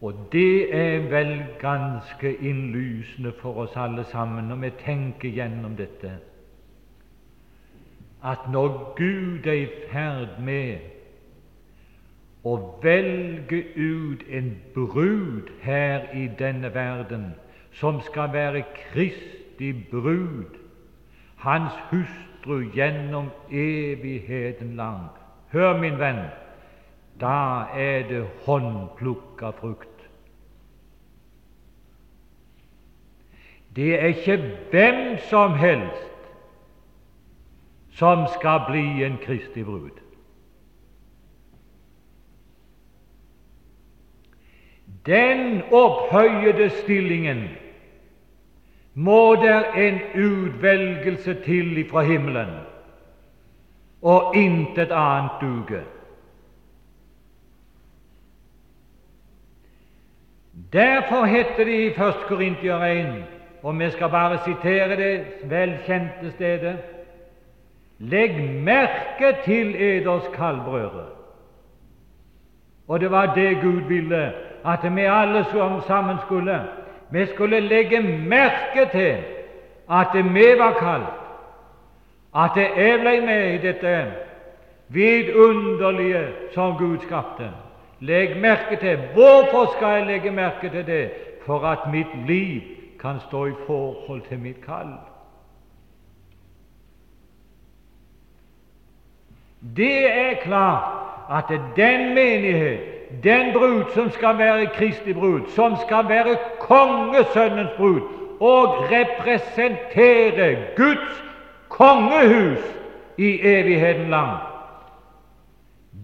Og 0.00 0.28
det 0.32 0.74
er 0.74 0.98
vel 1.10 1.44
ganske 1.58 2.36
innlysende 2.36 3.32
for 3.40 3.56
oss 3.64 3.76
alle 3.76 4.04
sammen 4.04 4.44
når 4.44 4.56
vi 4.56 4.70
tenker 4.84 5.28
gjennom 5.34 5.74
dette, 5.76 6.12
at 8.24 8.46
når 8.50 8.94
Gud 8.96 9.46
er 9.46 9.52
i 9.52 9.66
ferd 9.90 10.38
med 10.42 10.78
å 12.46 12.54
velge 12.82 13.62
ut 13.76 14.22
en 14.30 14.52
brud 14.74 15.50
her 15.62 16.06
i 16.14 16.28
denne 16.38 16.70
verden 16.74 17.32
som 17.78 18.00
skal 18.06 18.32
være 18.32 18.64
Kristi 18.74 19.72
brud, 19.90 20.58
hans 21.42 21.74
hustru 21.90 22.70
gjennom 22.74 23.30
evigheten 23.50 24.76
lang. 24.76 25.08
Hør, 25.52 25.78
min 25.80 25.98
venn, 25.98 26.24
da 27.20 27.64
er 27.74 28.08
det 28.08 28.26
håndplukka 28.46 29.50
frukt. 29.50 29.88
Det 33.76 33.94
er 33.94 34.06
ikke 34.06 34.36
hvem 34.70 35.18
som 35.30 35.54
helst 35.54 36.08
som 37.90 38.26
skal 38.38 38.60
bli 38.68 39.04
en 39.04 39.18
kristig 39.22 39.64
brud. 39.64 39.90
Den 45.06 45.62
opphøyede 45.72 46.70
stillingen 46.70 47.48
må 48.94 49.34
der 49.34 49.72
en 49.72 49.98
utvelgelse 50.14 51.34
til 51.34 51.78
ifra 51.78 52.02
himmelen, 52.02 52.54
og 54.02 54.36
intet 54.36 54.90
annet 54.90 55.30
duge. 55.40 55.82
Derfor 60.72 61.24
heter 61.24 61.64
det 61.64 61.72
i 61.72 61.86
1. 61.86 61.96
Korintier 62.28 62.84
1, 62.84 63.06
og 63.62 63.78
vi 63.78 63.90
skal 63.90 64.08
bare 64.08 64.38
sitere 64.44 64.96
det 64.96 65.24
velkjente 65.44 66.32
stedet 66.34 66.76
Legg 67.98 68.34
merke 68.64 69.36
til 69.44 69.74
eders 69.74 70.28
kaldbrødre. 70.34 71.06
Og 72.88 73.00
det 73.00 73.10
var 73.10 73.34
det 73.34 73.58
Gud 73.62 73.80
ville, 73.88 74.32
at 74.66 74.96
vi 74.96 75.00
alle 75.00 75.44
sammen 75.86 76.16
skulle. 76.26 76.60
Vi 77.10 77.26
skulle 77.26 77.60
legge 77.60 78.00
merke 78.28 78.90
til 78.90 79.16
at 79.90 80.06
vi 80.14 80.44
var 80.58 80.72
kalt, 80.72 81.14
at 82.36 82.56
jeg 82.56 83.00
ble 83.00 83.20
med 83.26 83.54
i 83.54 83.58
dette 83.58 84.12
vidunderlige 84.88 86.28
som 86.54 86.76
Gud 86.78 86.98
skapte. 86.98 87.50
Legg 88.00 88.36
merke 88.40 88.76
til 88.80 88.96
Hvorfor 89.14 89.72
skal 89.76 89.88
jeg 89.88 90.06
legge 90.06 90.30
merke 90.30 90.70
til 90.70 90.86
det? 90.86 91.10
For 91.46 91.60
at 91.60 91.78
mitt 91.92 92.26
liv 92.26 92.60
kan 93.00 93.20
stå 93.28 93.46
i 93.46 93.52
forhold 93.66 94.22
til 94.28 94.38
mitt 94.38 94.64
kall. 94.66 94.92
Det 99.76 100.10
er 100.10 100.34
klart 100.42 100.82
at 101.30 101.60
den 101.76 102.14
menighet, 102.14 102.80
den 103.24 103.52
brud 103.52 103.84
som 103.94 104.10
skal 104.10 104.38
være 104.38 104.66
Kristi 104.66 105.12
brud, 105.12 105.40
som 105.48 105.76
skal 105.86 106.08
være 106.08 106.36
kongesønnens 106.60 107.70
brud 107.76 108.00
og 108.40 108.76
representere 108.92 110.56
Guds 110.76 111.24
kongehus 111.68 112.58
i 113.16 113.40
evigheten 113.42 114.10
lang, 114.10 114.38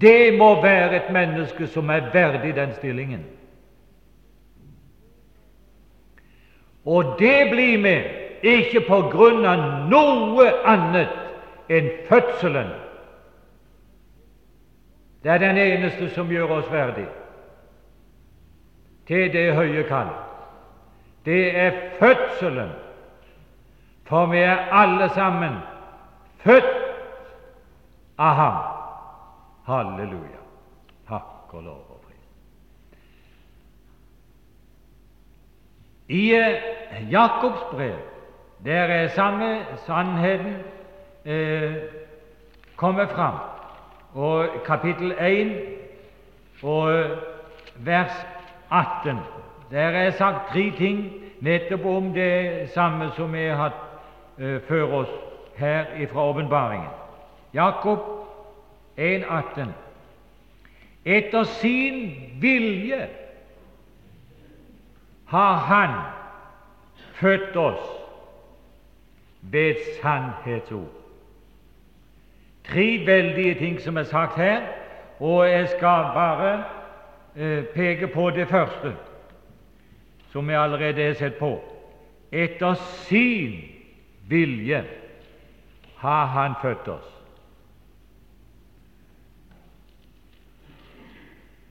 det 0.05 0.39
må 0.39 0.63
være 0.63 0.97
et 0.97 1.13
menneske 1.13 1.67
som 1.67 1.91
er 1.91 2.11
verdig 2.13 2.57
den 2.57 2.75
stillingen. 2.77 3.25
Og 6.85 7.17
det 7.19 7.51
blir 7.51 7.79
vi 7.83 7.95
ikke 8.43 8.85
på 8.89 9.01
grunn 9.13 9.47
av 9.49 9.63
noe 9.89 10.51
annet 10.69 11.73
enn 11.73 11.89
fødselen. 12.09 12.75
Det 15.25 15.33
er 15.33 15.41
den 15.41 15.57
eneste 15.57 16.11
som 16.13 16.29
gjør 16.29 16.59
oss 16.59 16.69
verdig 16.73 17.07
til 19.09 19.33
det 19.33 19.55
høye 19.57 19.87
kall. 19.89 20.13
Det 21.25 21.57
er 21.57 21.81
fødselen, 21.97 22.77
for 24.05 24.29
vi 24.29 24.45
er 24.45 24.69
alle 24.73 25.09
sammen 25.17 25.57
født 26.45 26.73
av 28.19 28.35
Ham. 28.37 28.74
Halleluja. 29.67 30.43
Takk 31.09 31.55
og 31.55 31.63
lov 31.63 31.87
og 31.91 32.01
pris. 32.07 32.25
I 36.09 36.35
eh, 36.35 37.13
Jakobs 37.13 37.63
brev 37.71 37.97
der 38.65 38.85
er 38.85 39.09
samme 39.09 39.67
sannheten 39.87 40.55
eh, 41.25 41.75
kommet 42.77 43.11
fram. 43.11 43.35
Og 44.15 44.47
kapittel 44.67 45.15
1 45.21 45.63
og 46.63 46.95
eh, 46.95 47.11
vers 47.77 48.27
18 48.71 49.19
Der 49.71 49.89
er 49.89 50.11
sagt 50.11 50.53
tre 50.53 50.73
ting 50.77 51.13
nettopp 51.41 51.85
om 51.85 52.13
det 52.13 52.71
samme 52.71 53.11
som 53.17 53.33
vi 53.33 53.47
har 53.47 53.57
hatt 53.57 53.81
eh, 54.39 54.61
før 54.69 54.93
oss 54.93 55.11
her 55.57 55.85
fra 56.13 56.21
åpenbaringen. 56.21 56.89
Jakob 57.55 58.24
1,18. 58.99 59.73
Etter 61.05 61.45
sin 61.45 62.13
vilje 62.41 63.09
har 65.25 65.55
Han 65.55 65.91
født 67.15 67.57
oss 67.57 67.91
ved 69.41 69.75
sannhetsord. 70.03 70.93
Tre 72.65 73.07
veldige 73.07 73.55
ting 73.55 73.81
som 73.81 73.97
er 73.97 74.03
sagt 74.03 74.37
her, 74.37 74.63
og 75.21 75.51
jeg 75.51 75.69
skal 75.69 76.09
bare 76.15 76.65
eh, 77.37 77.65
peke 77.65 78.07
på 78.07 78.31
det 78.31 78.49
første, 78.49 78.95
som 80.33 80.51
jeg 80.51 80.61
allerede 80.63 81.07
har 81.07 81.15
sett 81.15 81.35
på. 81.39 81.61
Etter 82.33 82.75
sin 82.75 83.61
vilje 84.29 84.85
har 85.97 86.27
Han 86.27 86.55
født 86.63 86.89
oss. 86.89 87.14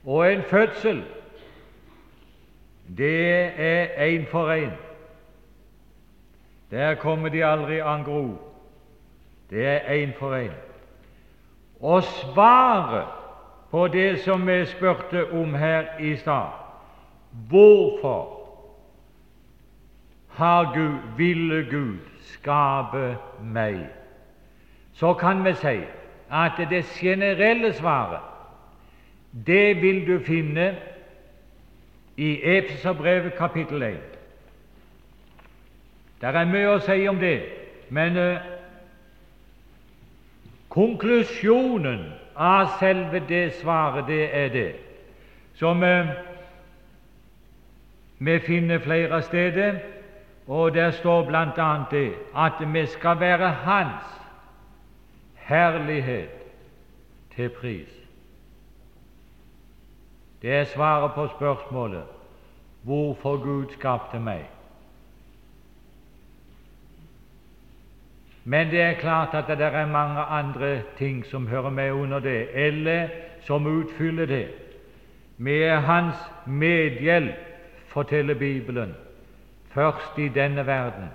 Og 0.06 0.32
en 0.32 0.42
fødsel, 0.42 1.04
det 2.96 3.52
er 3.56 3.86
én 3.86 4.30
for 4.30 4.64
én. 4.64 4.70
Der 6.70 6.94
kommer 6.94 7.28
de 7.28 7.44
aldri 7.44 7.78
an 7.78 8.04
gro. 8.04 8.38
Det 9.50 9.66
er 9.66 9.78
én 9.78 10.18
for 10.18 10.46
én. 10.46 10.52
Og 11.80 12.02
svaret 12.02 13.06
på 13.70 13.88
det 13.88 14.20
som 14.20 14.46
vi 14.46 14.64
spurte 14.64 15.32
om 15.32 15.54
her 15.54 15.98
i 16.00 16.16
stad 16.16 16.46
Hvorfor 17.48 18.40
har 20.28 20.74
Gud, 20.74 20.98
ville 21.16 21.70
Gud 21.70 21.98
skape 22.20 23.16
meg? 23.42 23.88
Så 24.92 25.14
kan 25.14 25.44
vi 25.44 25.54
si 25.54 25.80
at 26.30 26.52
det 26.70 26.84
generelle 26.84 27.72
svaret 27.72 28.33
det 29.46 29.82
vil 29.82 30.06
du 30.06 30.18
finne 30.24 30.76
i 32.16 32.42
Efeserbrevet 32.42 33.34
kapittel 33.34 33.82
1. 33.82 33.96
Det 36.20 36.30
er 36.30 36.46
mye 36.48 36.76
å 36.76 36.82
si 36.82 37.08
om 37.10 37.18
det, 37.18 37.40
men 37.90 38.16
uh, 38.16 38.44
konklusjonen 40.72 42.06
av 42.34 42.78
selve 42.78 43.20
det 43.28 43.56
svaret, 43.58 44.06
det 44.08 44.28
er 44.30 44.54
det 44.54 44.70
som 45.58 45.82
uh, 45.82 46.14
vi 48.18 48.38
finner 48.46 48.78
flere 48.78 49.22
steder, 49.22 49.82
og 50.46 50.74
der 50.74 50.90
står 50.90 51.26
bl.a. 51.26 51.68
det 51.90 52.14
at 52.36 52.62
vi 52.72 52.86
skal 52.86 53.20
være 53.20 53.50
Hans 53.66 54.16
herlighet 55.34 56.30
til 57.36 57.48
pris. 57.48 58.03
Det 60.44 60.52
er 60.52 60.64
svaret 60.64 61.12
på 61.14 61.26
spørsmålet 61.36 62.02
hvorfor 62.82 63.36
Gud 63.42 63.70
skapte 63.72 64.18
meg. 64.20 64.42
Men 68.44 68.68
det 68.68 68.82
er 68.82 68.98
klart 69.00 69.32
at 69.32 69.48
det 69.48 69.64
er 69.64 69.86
mange 69.88 70.20
andre 70.20 70.82
ting 70.98 71.24
som 71.26 71.46
hører 71.48 71.70
med 71.70 71.92
under 71.92 72.18
det, 72.18 72.48
eller 72.52 73.08
som 73.40 73.66
utfyller 73.66 74.26
det. 74.26 74.48
Med 75.36 75.70
Hans 75.70 76.16
medhjelp, 76.46 77.40
forteller 77.86 78.34
Bibelen, 78.34 78.94
først 79.72 80.18
i 80.18 80.28
denne 80.28 80.66
verden, 80.66 81.08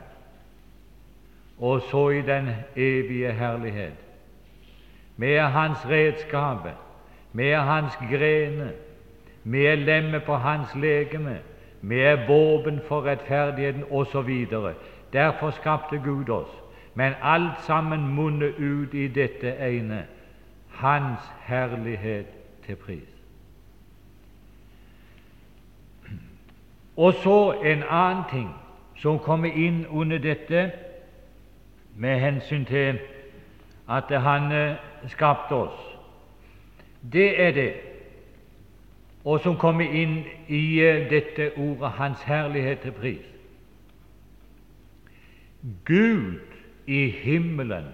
og 1.59 1.81
så 1.81 2.09
i 2.09 2.21
den 2.21 2.49
evige 2.75 3.31
herlighet. 3.31 3.93
Med 5.17 5.39
Hans 5.39 5.85
redskaper, 5.89 6.73
med 7.33 7.55
Hans 7.55 7.93
grene, 9.49 9.75
med 9.75 9.77
lemmet 9.77 10.23
på 10.23 10.35
Hans 10.35 10.75
legeme, 10.75 11.39
med 11.81 12.27
våpen 12.27 12.79
for 12.87 13.05
rettferdigheten 13.05 13.83
osv. 13.91 14.45
Derfor 15.13 15.51
skapte 15.51 15.97
Gud 15.97 16.29
oss. 16.29 16.49
Men 16.93 17.13
alt 17.21 17.61
sammen 17.67 18.15
munner 18.15 18.51
ut 18.57 18.93
i 18.93 19.07
dette 19.07 19.55
ene 19.57 20.05
Hans 20.69 21.19
herlighet 21.41 22.25
til 22.65 22.75
pris. 22.75 23.09
Og 26.97 27.13
så 27.13 27.51
en 27.51 27.83
annen 27.89 28.23
ting 28.31 28.49
som 28.95 29.19
kommer 29.19 29.49
inn 29.55 29.85
under 29.87 30.17
dette 30.17 30.71
med 31.95 32.19
hensyn 32.19 32.65
til 32.65 32.99
at 33.89 34.21
Han 34.21 34.51
eh, 34.51 34.75
skapte 35.07 35.53
oss. 35.53 35.97
Det 37.13 37.41
er 37.41 37.51
det, 37.51 37.88
og 39.29 39.43
som 39.43 39.57
kommer 39.61 39.85
inn 39.85 40.23
i 40.47 40.79
eh, 40.81 41.05
dette 41.09 41.51
ordet 41.57 41.91
'Hans 41.91 42.21
herlighet 42.23 42.79
til 42.79 42.91
pris'. 42.91 43.29
Gud 45.85 46.39
i 46.87 47.09
himmelen 47.09 47.85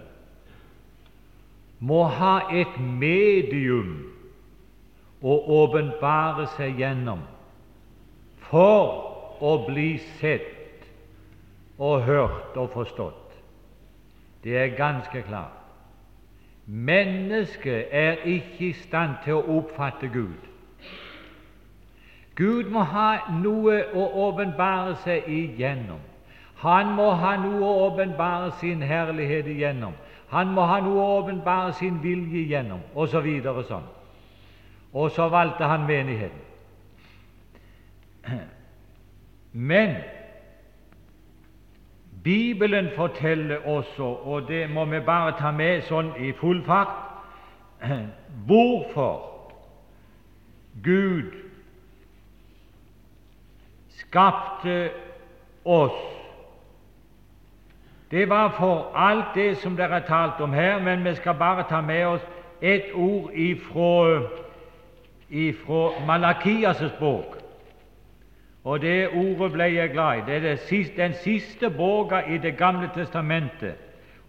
må 1.79 2.03
ha 2.03 2.39
et 2.53 2.79
medium 2.79 3.97
å 5.21 5.35
åpenbare 5.63 6.47
seg 6.55 6.79
gjennom 6.79 7.25
for 8.47 9.41
å 9.41 9.57
bli 9.67 9.97
sett 10.21 10.87
og 11.77 12.03
hørt 12.07 12.55
og 12.55 12.69
forstått. 12.69 13.35
Det 14.43 14.57
er 14.57 14.77
ganske 14.77 15.21
klart. 15.27 15.61
Mennesket 16.65 17.87
er 17.91 18.23
ikke 18.23 18.69
i 18.69 18.73
stand 18.73 19.17
til 19.25 19.33
å 19.33 19.57
oppfatte 19.59 20.07
Gud. 20.13 20.54
Gud 22.35 22.69
må 22.71 22.83
ha 22.83 23.09
noe 23.39 23.77
å 23.95 24.05
åpenbare 24.27 24.95
seg 25.05 25.27
igjennom. 25.31 26.01
Han 26.59 26.95
må 26.97 27.11
ha 27.19 27.35
noe 27.39 27.61
å 27.63 27.85
åpenbare 27.89 28.51
sin 28.59 28.81
herlighet 28.83 29.47
igjennom. 29.47 29.93
Han 30.31 30.51
må 30.55 30.65
ha 30.67 30.79
noe 30.83 30.99
å 31.03 31.19
åpenbare 31.19 31.73
sin 31.73 32.01
vilje 32.03 32.41
igjennom, 32.41 32.81
osv. 32.93 33.27
Og, 33.45 33.63
sånn. 33.69 33.87
og 34.93 35.11
så 35.11 35.29
valgte 35.29 35.63
han 35.69 35.87
menigheten. 35.87 36.43
Men 39.51 39.95
Bibelen 42.23 42.89
forteller 42.95 43.67
også, 43.67 44.03
og 44.03 44.47
det 44.47 44.69
må 44.69 44.85
vi 44.85 44.99
bare 44.99 45.37
ta 45.39 45.51
med 45.51 45.83
sånn 45.87 46.15
i 46.17 46.33
full 46.35 46.63
fart, 46.65 46.95
hvorfor 48.49 49.21
Gud 50.83 51.44
skapte 54.15 54.89
oss 55.65 56.15
det 58.11 58.29
var 58.29 58.49
for 58.57 58.91
alt 58.95 59.35
det 59.35 59.57
som 59.57 59.75
dere 59.75 59.99
har 59.99 60.05
talt 60.07 60.41
om 60.41 60.53
her, 60.53 60.79
men 60.79 61.03
vi 61.03 61.15
skal 61.15 61.33
bare 61.35 61.65
ta 61.69 61.81
med 61.81 62.05
oss 62.05 62.21
et 62.61 62.93
ord 62.93 63.31
ifra, 63.33 64.21
ifra 65.29 65.89
Malakias' 66.05 66.99
bok. 66.99 67.35
Og 68.63 68.81
det 68.81 69.09
ordet 69.09 69.51
ble 69.51 69.67
jeg 69.73 69.91
glad 69.91 70.17
i. 70.17 70.23
Det 70.27 70.35
er 70.35 70.39
det 70.39 70.59
siste, 70.59 71.01
den 71.01 71.13
siste 71.13 71.69
boka 71.69 72.21
i 72.29 72.37
Det 72.37 72.57
gamle 72.57 72.89
testamentet, 72.95 73.75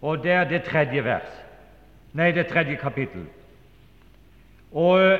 og 0.01 0.23
det 0.23 0.31
er 0.31 0.43
det 0.43 0.63
tredje 0.63 1.03
vers. 1.03 1.31
Nei, 2.13 2.31
det 2.31 2.47
tredje 2.47 2.75
kapittel. 2.75 3.25
Og, 4.71 5.19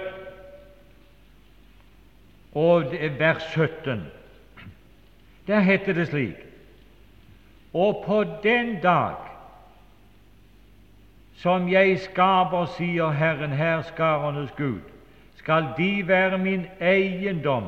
og 2.53 2.93
vers 3.19 3.43
17. 3.53 4.16
Der 5.47 5.59
heter 5.59 5.93
det 5.93 6.07
slik 6.07 6.47
og 7.73 8.03
på 8.05 8.23
den 8.43 8.77
dag 8.83 9.15
som 11.37 11.67
jeg 11.69 11.99
skaper, 11.99 12.65
sier 12.77 13.11
Herren 13.13 13.51
herskarenes 13.53 14.51
Gud, 14.57 14.79
skal 15.37 15.67
de 15.77 16.07
være 16.07 16.37
min 16.37 16.63
eiendom, 16.81 17.63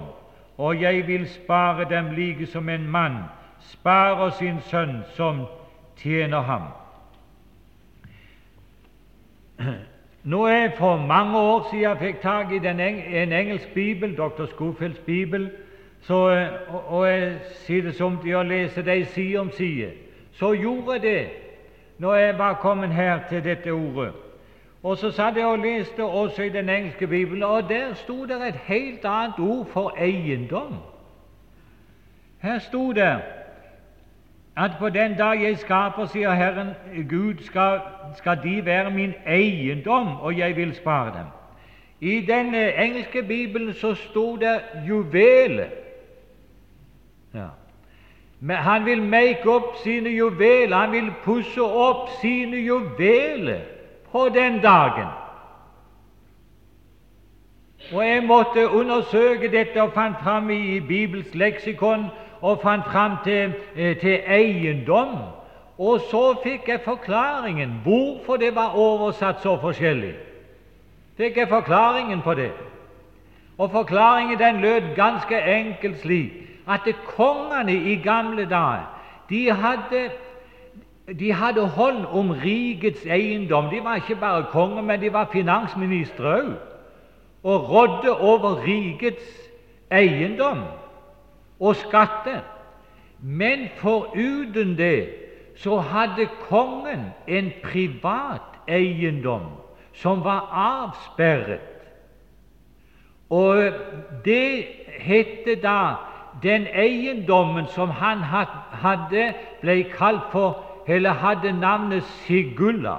og 0.58 0.82
jeg 0.82 1.08
vil 1.08 1.28
spare 1.30 1.86
dem 1.90 2.12
like 2.18 2.46
som 2.46 2.70
en 2.70 2.88
mann 2.88 3.18
sparer 3.60 4.30
sin 4.30 4.58
sønn 4.72 5.04
som 5.14 5.46
tjener 5.98 6.42
ham. 6.42 6.66
Nå 10.24 10.46
er 10.46 10.70
For 10.78 10.98
mange 10.98 11.38
år 11.38 11.68
siden 11.70 11.84
jeg 11.84 11.98
fikk 12.00 12.22
tak 12.22 12.52
i 12.52 12.58
en 12.58 13.34
engelsk 13.34 13.74
bibel, 13.74 14.18
dr. 14.18 14.46
Schofields 14.46 15.00
bibel, 15.00 15.52
så, 16.02 16.30
eh, 16.30 16.74
og, 16.74 16.84
og 16.88 17.08
jeg 17.08 17.36
sier 17.66 17.84
det 17.84 17.96
som 17.96 18.18
til 18.24 18.36
å 18.40 18.44
lese 18.44 18.82
dem 18.86 19.06
side 19.06 19.40
om 19.40 19.52
side, 19.52 19.92
så 20.40 20.54
gjorde 20.54 20.94
jeg 20.94 21.02
det 21.02 21.28
når 22.00 22.16
jeg 22.16 22.38
var 22.38 22.54
kommet 22.54 22.90
her 22.90 23.20
til 23.30 23.44
dette 23.44 23.72
ordet. 23.72 24.14
Og 24.84 24.98
så 24.98 25.12
satt 25.12 25.36
jeg 25.36 25.46
og 25.46 25.60
leste 25.60 26.04
også 26.04 26.44
i 26.44 26.50
den 26.50 26.70
engelske 26.70 27.08
bibelen, 27.08 27.44
og 27.44 27.70
der 27.70 27.94
sto 27.94 28.26
det 28.26 28.40
et 28.48 28.56
helt 28.56 29.06
annet 29.06 29.40
ord 29.40 29.66
for 29.74 29.96
eiendom. 29.98 30.78
Her 32.40 32.60
sto 32.60 32.92
det 32.92 33.18
at 34.58 34.72
på 34.80 34.90
den 34.90 35.18
dag 35.18 35.44
jeg 35.44 35.58
skaper, 35.58 36.06
sier 36.06 36.32
Herren 36.32 36.70
Gud, 37.10 37.44
skal, 37.44 37.80
skal 38.16 38.40
de 38.44 38.66
være 38.66 38.92
min 38.92 39.14
eiendom, 39.28 40.08
og 40.22 40.38
jeg 40.38 40.56
vil 40.56 40.76
spare 40.76 41.14
dem. 41.18 41.28
I 42.02 42.22
den 42.22 42.56
engelske 42.56 43.24
bibelen 43.24 43.74
så 43.74 43.94
sto 43.96 44.36
det 44.36 44.60
juvelet. 44.88 45.70
Ja. 47.34 47.48
Men 48.40 48.56
han 48.56 48.86
vil 48.86 49.02
make 49.04 49.50
opp 49.50 49.78
sine 49.84 50.10
juveler, 50.10 50.76
han 50.76 50.92
vil 50.92 51.12
pusse 51.24 51.62
opp 51.62 52.10
sine 52.22 52.58
juveler 52.58 53.60
på 54.12 54.30
den 54.34 54.62
dagen. 54.62 55.08
Og 57.94 58.06
Jeg 58.08 58.24
måtte 58.24 58.70
undersøke 58.70 59.52
dette 59.52 59.82
og 59.82 59.94
fant 59.94 60.16
fram 60.24 60.50
i 60.50 60.80
Bibels 60.80 61.36
leksikon 61.36 62.06
og 62.42 62.62
fant 62.62 62.86
fram 62.86 63.12
til, 63.24 63.54
eh, 63.76 64.00
til 64.00 64.20
eiendom. 64.28 65.18
Og 65.78 66.00
så 66.00 66.36
fikk 66.44 66.68
jeg 66.68 66.82
forklaringen 66.86 67.82
hvorfor 67.84 68.36
det 68.38 68.56
var 68.56 68.76
oversatt 68.76 69.42
så 69.42 69.58
forskjellig. 69.62 70.14
Fikk 71.18 71.38
jeg 71.38 71.48
forklaringen 71.48 72.22
på 72.22 72.34
det. 72.34 72.52
Og 73.58 73.72
Forklaringen 73.72 74.40
den 74.40 74.62
lød 74.62 74.96
ganske 74.96 75.42
enkelt 75.42 76.00
slik 76.00 76.32
at 76.68 76.88
kongene 77.06 77.74
i 77.74 77.96
gamle 77.96 78.46
dager 78.50 79.00
de 79.30 79.52
hadde, 79.52 80.10
de 81.20 81.34
hadde 81.34 81.68
hånd 81.68 82.06
om 82.06 82.32
rikets 82.32 83.06
eiendom. 83.06 83.70
De 83.70 83.84
var 83.84 83.96
ikke 83.96 84.16
bare 84.16 84.46
konger, 84.52 84.82
men 84.82 85.02
de 85.02 85.14
var 85.14 85.30
finansministre 85.32 86.34
òg, 86.42 86.50
og 87.44 87.70
rådde 87.70 88.18
over 88.18 88.64
rikets 88.66 89.26
eiendom 89.92 90.64
og 91.60 91.76
skatter. 91.76 92.42
Men 93.22 93.68
foruten 93.78 94.78
det 94.78 95.10
så 95.58 95.80
hadde 95.80 96.30
kongen 96.50 97.12
en 97.28 97.52
privat 97.64 98.60
eiendom 98.68 99.50
som 99.94 100.24
var 100.24 100.50
avsperret. 100.56 101.60
Og 103.30 103.74
det 104.26 104.66
hette 105.00 105.56
da 105.62 106.09
den 106.44 106.68
eiendommen 106.68 107.68
som 107.68 107.90
han 107.90 108.24
hadde, 108.72 109.34
ble 109.62 109.84
kalt 109.84 110.32
for 110.32 110.66
eller 110.88 111.14
hadde 111.14 111.52
navnet 111.60 112.04
Sigulla. 112.04 112.98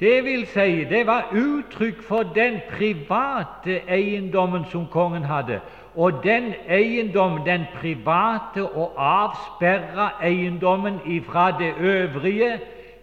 Det 0.00 0.24
vil 0.24 0.46
si, 0.46 0.84
det 0.84 1.06
var 1.06 1.28
uttrykk 1.32 2.02
for 2.02 2.22
den 2.22 2.60
private 2.70 3.80
eiendommen 3.88 4.64
som 4.70 4.86
kongen 4.90 5.24
hadde. 5.24 5.60
Og 5.94 6.24
den 6.24 6.54
eiendommen, 6.68 7.46
den 7.46 7.64
private 7.74 8.64
og 8.64 8.92
avsperra 8.96 10.08
eiendommen 10.22 10.98
ifra 11.06 11.50
det 11.58 11.74
øvrige, 11.78 12.60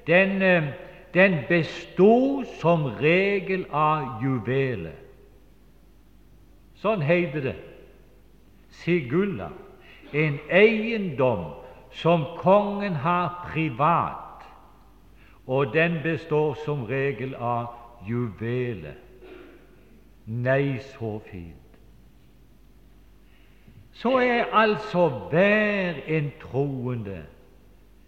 den, 0.07 0.41
eh, 0.41 0.63
den 1.13 1.37
bestod 1.49 2.45
som 2.61 2.85
regel 2.85 3.65
av 3.71 4.23
juveler. 4.23 5.00
Sånn 6.81 7.03
heter 7.05 7.43
det. 7.45 7.57
Sigulla, 8.81 9.51
en 10.13 10.39
eiendom 10.49 11.51
som 11.93 12.23
kongen 12.39 12.95
har 13.03 13.35
privat, 13.51 14.45
og 15.45 15.73
den 15.75 15.99
består 16.03 16.55
som 16.65 16.85
regel 16.89 17.35
av 17.35 17.75
juveler. 18.07 18.97
Nei, 20.25 20.79
så 20.95 21.19
fint. 21.27 21.57
Så 24.01 24.15
er 24.23 24.49
altså 24.55 25.09
hver 25.29 26.01
en 26.07 26.31
troende 26.41 27.19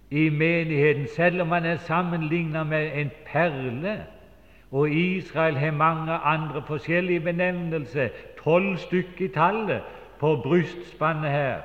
i 0.09 0.29
menigheten, 0.29 1.07
selv 1.15 1.41
om 1.41 1.47
man 1.47 1.65
er 1.65 1.77
sammenlignet 1.77 2.67
med 2.67 2.97
en 3.01 3.11
perle, 3.27 3.97
og 4.73 4.89
Israel 4.89 5.55
har 5.55 5.71
mange 5.71 6.11
andre 6.11 6.63
forskjellige 6.67 7.19
benevnelser, 7.19 8.09
tolv 8.43 8.77
stykker 8.77 9.25
i 9.25 9.27
tallet 9.27 9.81
på 10.19 10.35
brystspannet 10.43 11.31
her, 11.31 11.61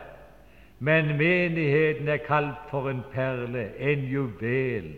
men 0.79 1.17
menigheten 1.17 2.09
er 2.09 2.17
kalt 2.17 2.69
for 2.71 2.91
en 2.91 3.01
perle, 3.13 3.71
en 3.79 4.05
juvel. 4.05 4.93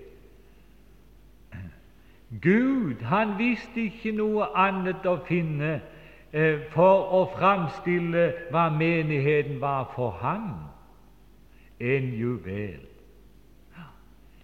Gud 2.43 3.03
han 3.03 3.39
visste 3.39 3.81
ikke 3.81 4.13
noe 4.19 4.51
annet 4.59 5.07
å 5.07 5.17
finne 5.27 5.73
eh, 6.33 6.67
for 6.75 7.15
å 7.15 7.25
framstille 7.39 8.27
hva 8.51 8.69
menigheten 8.75 9.63
var 9.63 9.91
for 9.95 10.19
ham, 10.19 10.53
en 11.81 12.13
juvel. 12.19 12.83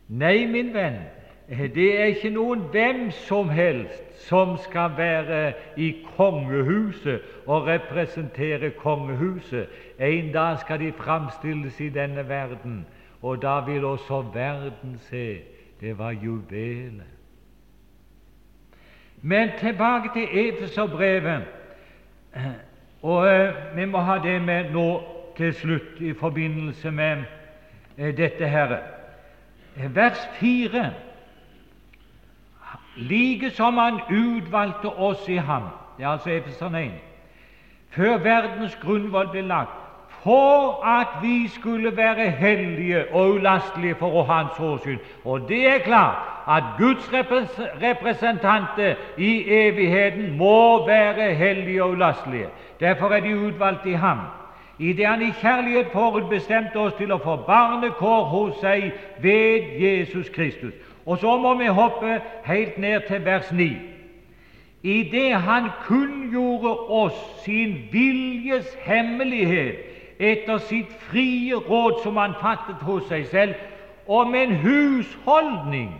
Nei, 0.08 0.46
min 0.46 0.74
venn, 0.74 1.02
det 1.48 2.00
er 2.00 2.04
ikke 2.04 2.30
noen 2.34 2.64
hvem 2.74 3.10
som 3.10 3.48
helst 3.48 4.06
som 4.26 4.56
skal 4.58 4.96
være 4.96 5.52
i 5.76 5.92
kongehuset 6.16 7.20
og 7.46 7.66
representere 7.66 8.70
kongehuset. 8.70 9.68
En 9.98 10.32
dag 10.32 10.58
skal 10.58 10.80
de 10.80 10.92
framstilles 10.92 11.80
i 11.80 11.88
denne 11.88 12.28
verden, 12.28 12.86
og 13.22 13.42
da 13.42 13.60
vil 13.60 13.84
også 13.84 14.24
verden 14.34 14.98
se 14.98 15.38
det 15.80 15.98
var 15.98 16.10
juvelet. 16.10 17.06
Men 19.22 19.50
tilbake 19.58 20.08
til 20.14 20.48
Efeserbrevet, 20.48 21.42
og 23.02 23.28
eh, 23.28 23.54
vi 23.76 23.84
må 23.84 23.98
ha 23.98 24.18
det 24.22 24.42
med 24.42 24.70
nå 24.72 25.02
til 25.36 25.54
slutt 25.54 26.00
i 26.00 26.12
forbindelse 26.12 26.90
med 26.90 27.22
eh, 27.98 28.16
dette 28.16 28.48
her. 28.48 28.76
Vers 29.94 30.28
4 30.40 30.92
like 32.96 33.50
som 33.50 33.78
Han 33.78 34.00
utvalgte 34.10 34.88
oss 34.88 35.28
i 35.28 35.36
ham 35.36 35.62
Det 35.98 36.04
er 36.04 36.08
altså 36.08 36.30
Efeseren 36.30 36.74
1 36.74 36.90
før 37.96 38.18
verdens 38.18 38.76
grunnvoll 38.82 39.28
ble 39.32 39.42
lagt, 39.48 39.76
for 40.22 40.84
at 40.84 41.16
vi 41.22 41.48
skulle 41.48 41.96
være 41.96 42.30
hellige 42.30 43.04
og 43.14 43.30
ulastelige 43.30 43.94
for 43.94 44.22
Hans 44.24 44.58
åsyn. 44.60 44.98
Og 45.24 45.48
det 45.48 45.66
er 45.68 45.78
klart 45.78 46.16
at 46.48 46.62
Guds 46.78 47.12
representanter 47.82 48.94
i 49.18 49.44
evigheten 49.48 50.36
må 50.38 50.86
være 50.86 51.34
hellige 51.34 51.84
og 51.84 51.90
ulastelige. 51.90 52.48
Derfor 52.80 53.08
er 53.08 53.20
de 53.20 53.38
utvalgt 53.38 53.86
i 53.86 53.92
ham. 53.92 54.18
I 54.78 54.92
det 54.92 55.06
han 55.06 55.22
i 55.22 55.32
kjærlighet 55.40 55.86
forutbestemte 55.92 56.76
oss 56.76 56.94
til 56.98 57.12
å 57.12 57.16
få 57.18 57.36
barnekår 57.46 58.24
hos 58.28 58.58
seg 58.60 58.90
ved 59.24 59.70
Jesus 59.80 60.28
Kristus. 60.28 60.74
Og 61.06 61.18
så 61.18 61.36
må 61.38 61.54
vi 61.54 61.66
hoppe 61.66 62.20
helt 62.44 62.78
ned 62.78 63.00
til 63.08 63.24
vers 63.24 63.52
9. 63.52 63.76
I 64.82 65.02
det 65.12 65.34
Han 65.34 65.68
kunngjorde 65.82 66.78
oss 66.78 67.44
sin 67.44 67.76
viljes 67.92 68.78
hemmelighet 68.80 69.76
etter 70.18 70.58
sitt 70.58 70.92
frie 71.10 71.54
råd 71.54 72.02
som 72.02 72.16
Han 72.16 72.34
fattet 72.40 72.82
hos 72.82 73.08
seg 73.08 73.26
selv, 73.26 73.54
om 74.08 74.34
en 74.34 74.54
husholdning 74.56 75.94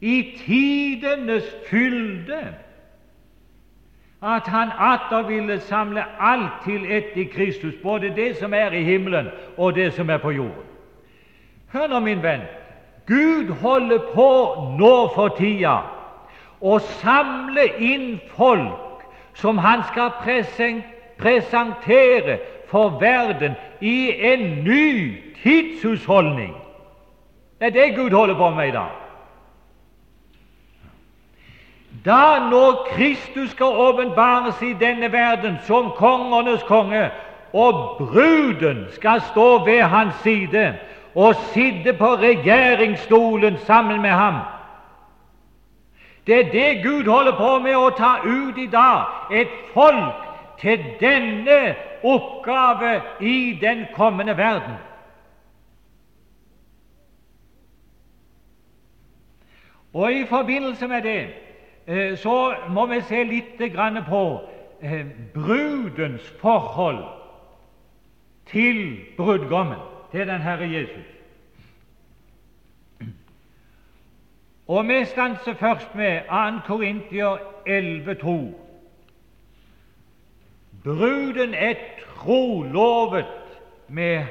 i 0.00 0.34
tidenes 0.46 1.44
fylde, 1.70 2.42
at 4.22 4.42
Han 4.42 4.68
atter 4.78 5.22
ville 5.28 5.60
samle 5.60 6.04
alt 6.20 6.64
til 6.64 6.92
ett 6.92 7.16
i 7.16 7.24
Kristus, 7.24 7.74
både 7.82 8.12
det 8.16 8.36
som 8.36 8.54
er 8.54 8.72
i 8.72 8.82
himmelen 8.82 9.28
og 9.56 9.74
det 9.74 9.92
som 9.92 10.10
er 10.10 10.18
på 10.18 10.30
jorden. 10.30 10.66
Hør 11.72 11.86
nå, 11.86 12.00
min 12.00 12.22
venn, 12.22 12.42
Gud 13.06 13.50
holder 13.60 13.98
på 14.14 14.30
nå 14.78 14.94
for 15.14 15.28
tida 15.38 15.82
å 16.64 16.78
samle 17.02 17.66
inn 17.84 18.20
folk 18.36 19.04
som 19.36 19.58
han 19.60 19.82
skal 19.90 20.10
presentere 21.20 22.38
for 22.70 22.96
verden 23.00 23.56
i 23.80 24.12
en 24.32 24.64
ny 24.64 25.16
tidshusholdning. 25.42 26.54
Det 27.60 27.66
er 27.66 27.76
det 27.76 27.96
Gud 27.96 28.10
holder 28.16 28.34
på 28.34 28.50
med 28.50 28.68
i 28.68 28.76
dag. 28.78 28.92
Da 32.04 32.48
når 32.50 32.88
Kristus 32.90 33.50
skal 33.50 33.66
åpenbares 33.66 34.62
i 34.62 34.72
denne 34.80 35.12
verden 35.12 35.58
som 35.66 35.92
kongenes 35.96 36.62
konge, 36.62 37.10
og 37.52 37.96
bruden 37.98 38.86
skal 38.90 39.20
stå 39.20 39.64
ved 39.64 39.82
hans 39.82 40.14
side, 40.22 40.74
og 41.14 41.34
sitte 41.34 41.92
på 41.92 42.14
regjeringsstolen 42.14 43.58
sammen 43.58 44.02
med 44.02 44.10
ham. 44.10 44.34
Det 46.26 46.46
er 46.46 46.52
det 46.52 46.84
Gud 46.84 47.04
holder 47.04 47.36
på 47.36 47.58
med 47.58 47.76
å 47.76 47.90
ta 47.90 48.16
ut 48.24 48.58
i 48.58 48.66
dag, 48.66 49.04
et 49.30 49.52
folk 49.74 50.24
til 50.58 50.80
denne 51.00 51.74
oppgave 52.02 53.00
i 53.20 53.58
den 53.60 53.84
kommende 53.94 54.36
verden. 54.36 54.74
Og 59.92 60.12
I 60.12 60.26
forbindelse 60.26 60.88
med 60.88 61.02
det 61.02 61.28
eh, 61.86 62.18
så 62.18 62.54
må 62.68 62.86
vi 62.86 63.00
se 63.00 63.24
litt 63.24 63.60
på 64.08 64.40
eh, 64.82 65.06
brudens 65.34 66.32
forhold 66.40 67.04
til 68.46 68.98
brudgommen 69.16 69.93
til 70.14 70.28
den 70.28 70.42
Herre 70.42 70.70
Jesus. 70.70 71.06
Og 74.68 74.88
vi 74.88 75.04
stanser 75.04 75.54
først 75.54 75.94
med 75.94 76.20
2. 76.20 76.66
Korintier 76.66 77.36
11,2. 77.68 78.54
Bruden 80.84 81.54
er 81.54 81.74
trolovet 82.16 83.26
med 83.88 84.24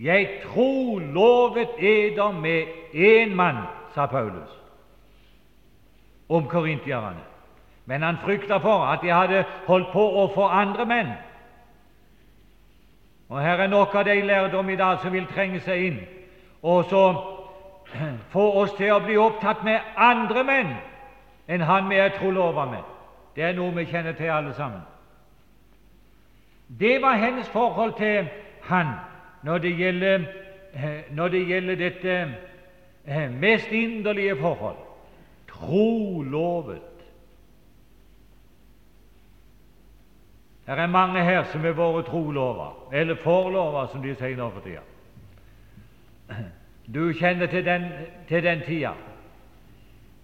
Jeg 0.00 0.28
trolovet 0.42 1.68
eder 1.78 2.30
med 2.30 2.62
én 2.94 3.34
mann, 3.34 3.56
sa 3.94 4.06
Paulus 4.06 4.60
om 6.28 6.48
korintierne. 6.48 7.20
Men 7.86 8.02
han 8.02 8.16
frykta 8.24 8.56
for 8.56 8.84
at 8.84 8.98
de 9.02 9.08
hadde 9.08 9.44
holdt 9.66 9.92
på 9.92 10.08
å 10.22 10.34
få 10.34 10.42
andre 10.42 10.86
menn. 10.86 11.12
Og 13.28 13.40
Her 13.42 13.56
er 13.56 13.66
nok 13.66 13.94
av 13.94 14.04
de 14.04 14.20
lærdom 14.20 14.70
i 14.70 14.76
dag 14.76 14.98
som 15.02 15.12
vil 15.12 15.26
trenge 15.26 15.60
seg 15.60 15.86
inn 15.86 16.02
og 16.64 16.84
så 16.84 17.04
få 18.34 18.44
oss 18.60 18.72
til 18.78 18.92
å 18.92 19.02
bli 19.04 19.16
opptatt 19.20 19.64
med 19.64 19.80
andre 19.96 20.44
menn 20.44 20.72
enn 21.48 21.64
han 21.68 21.90
vi 21.90 21.98
er 22.00 22.14
trolova 22.16 22.64
med. 22.70 22.84
Det 23.36 23.44
er 23.44 23.56
noe 23.56 23.74
vi 23.76 23.84
kjenner 23.90 24.16
til 24.16 24.32
alle 24.32 24.54
sammen. 24.56 24.80
Det 26.68 26.96
var 27.02 27.20
hennes 27.20 27.48
forhold 27.52 27.92
til 27.98 28.30
han 28.70 28.94
når 29.44 29.58
det 29.58 29.74
gjelder, 29.76 30.24
når 31.18 31.28
det 31.28 31.44
gjelder 31.48 31.80
dette 31.82 32.16
mest 33.44 33.72
inderlige 33.72 34.36
forhold. 34.40 34.80
Trolovet. 35.48 36.93
Det 40.66 40.78
er 40.78 40.86
mange 40.86 41.24
her 41.24 41.44
som 41.52 41.64
er 41.64 41.72
våre 41.72 42.02
trolover, 42.02 42.88
eller 42.92 43.16
forlover, 43.20 43.86
som 43.86 44.02
de 44.02 44.14
sier 44.16 44.36
nå 44.36 44.48
for 44.50 44.64
tida. 44.64 44.80
Du 46.94 47.12
kjenner 47.12 47.46
til 47.46 47.64
den, 47.64 47.84
til 48.28 48.42
den 48.42 48.62
tida. 48.64 48.94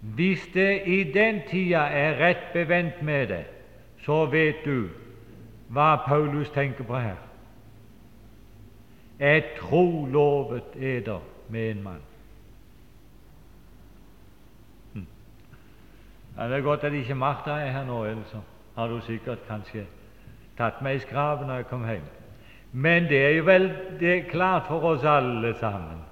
Hvis 0.00 0.46
det 0.54 0.82
i 0.86 1.02
den 1.12 1.42
tida 1.50 1.84
er 1.92 2.16
rett 2.20 2.52
bevendt 2.52 3.02
med 3.02 3.26
det, 3.28 3.44
så 4.04 4.24
vet 4.32 4.64
du 4.64 4.88
hva 5.68 5.96
Paulus 6.06 6.48
tenker 6.50 6.88
på 6.88 6.96
her. 6.96 7.20
Et 9.20 9.44
trolovet 9.60 10.76
eder 10.76 11.20
med 11.48 11.70
en 11.70 11.82
mann. 11.82 12.02
Hm. 14.94 15.06
Ja, 16.36 16.48
det 16.48 16.56
er 16.56 16.60
godt 16.60 16.84
at 16.84 16.92
ikke 16.92 17.14
Martha 17.14 17.50
er 17.50 17.72
her 17.76 17.84
nå, 17.84 18.04
ellers 18.04 18.36
har 18.74 18.88
du 18.88 19.00
sikkert 19.00 19.44
kanskje 19.48 19.84
tatt 20.60 20.82
meg 20.84 21.00
i 21.00 21.04
skraven 21.06 21.48
når 21.48 21.62
jeg 21.62 21.70
kom 21.72 21.88
hjem. 21.88 22.06
Men 22.72 23.08
det 23.10 23.18
er 23.24 23.34
jo 23.38 23.48
vel 23.48 23.66
det 24.00 24.12
er 24.12 24.30
klart 24.30 24.68
for 24.68 24.92
oss 24.92 25.04
alle 25.04 25.54
sammen. 25.58 26.04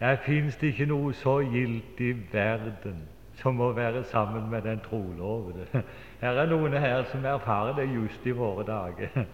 Der 0.00 0.16
fins 0.16 0.56
det 0.56 0.66
ikke 0.72 0.86
noe 0.86 1.12
så 1.16 1.38
gildt 1.40 2.00
i 2.04 2.12
verden 2.32 3.04
som 3.40 3.60
å 3.60 3.70
være 3.76 4.04
sammen 4.04 4.48
med 4.50 4.64
den 4.64 4.80
trolovede. 4.84 5.82
Her 6.20 6.40
er 6.42 6.48
noen 6.48 6.76
her 6.80 7.04
som 7.10 7.24
erfarer 7.24 7.76
det 7.76 7.88
just 7.92 8.26
i 8.26 8.34
våre 8.36 8.64
dager. 8.64 9.26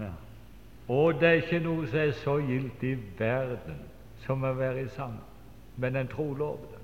Ja. 0.00 0.10
Og 0.88 1.20
det 1.20 1.28
er 1.28 1.42
ikke 1.42 1.62
noe 1.62 1.86
som 1.86 1.98
er 2.02 2.12
så 2.18 2.38
gildt 2.42 2.82
i 2.82 2.96
verden 3.18 3.82
som 4.24 4.42
å 4.42 4.54
være 4.58 4.88
sammen 4.88 5.20
med 5.76 5.94
den 5.94 6.08
trolovede. 6.10 6.78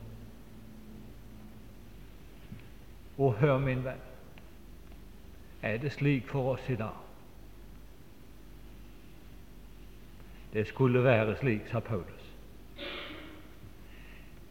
Og 3.19 3.35
hør, 3.41 3.59
min 3.59 3.83
venn, 3.85 4.06
er 5.67 5.77
det 5.83 5.93
slik 5.93 6.29
for 6.29 6.53
oss 6.53 6.71
i 6.71 6.77
dag? 6.77 6.95
Det 10.53 10.67
skulle 10.67 11.05
være 11.05 11.37
slik, 11.37 11.61
sa 11.71 11.81
Paulus. 11.81 12.33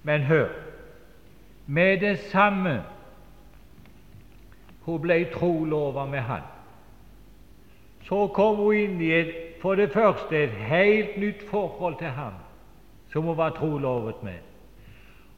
Men 0.04 0.22
hør 0.22 0.50
med 1.66 2.00
det 2.00 2.20
samme 2.20 2.84
hun 4.86 5.02
ble 5.02 5.26
trolova 5.34 6.06
med 6.06 6.20
han, 6.20 6.44
så 8.06 8.28
kom 8.28 8.60
hun 8.62 8.76
inn 8.78 9.00
i 9.02 9.10
et, 9.18 9.32
for 9.62 9.76
det 9.76 9.90
første 9.94 10.44
et 10.44 10.58
helt 10.70 11.18
nytt 11.18 11.42
forhold 11.50 11.98
til 11.98 12.14
ham 12.14 12.38
som 13.10 13.24
hun 13.24 13.38
var 13.38 13.56
trolovet 13.58 14.24
med. 14.24 14.38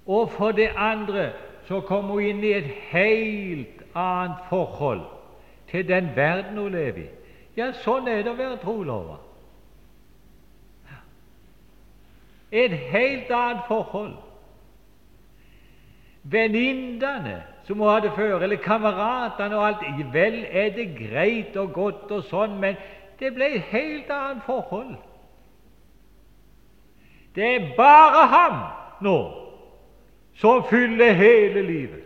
Og 0.07 0.31
for 0.31 0.51
det 0.51 0.71
andre 0.75 1.31
så 1.67 1.79
kom 1.79 2.11
hun 2.11 2.23
inn 2.23 2.43
i 2.43 2.51
et 2.57 2.67
helt 2.91 3.83
annet 3.95 4.43
forhold 4.49 5.16
til 5.71 5.87
den 5.87 6.11
verden 6.15 6.57
hun 6.57 6.71
lever 6.71 7.03
i. 7.03 7.09
Ja, 7.57 7.71
sånn 7.83 8.07
er 8.07 8.21
det 8.23 8.31
å 8.31 8.37
være 8.37 8.59
trolova. 8.61 9.17
Et 12.51 12.71
helt 12.71 13.31
annet 13.33 13.65
forhold. 13.67 14.15
Venninnene 16.23 17.41
som 17.67 17.81
hun 17.81 17.89
hadde 17.89 18.11
før, 18.15 18.39
eller 18.39 18.61
kameratene 18.63 19.57
og 19.57 19.65
alt 19.67 20.13
Vel 20.13 20.45
er 20.45 20.69
det 20.75 20.93
greit 20.95 21.57
og 21.59 21.73
godt 21.73 22.11
og 22.11 22.23
sånn, 22.29 22.59
men 22.61 22.77
det 23.19 23.33
ble 23.35 23.49
et 23.57 23.67
helt 23.73 24.11
annet 24.13 24.45
forhold. 24.45 24.95
Det 27.35 27.49
er 27.55 27.73
bare 27.77 28.23
ham 28.31 28.61
nå 29.03 29.17
som 30.39 30.63
fyller 30.69 31.13
hele 31.17 31.61
livet. 31.61 32.05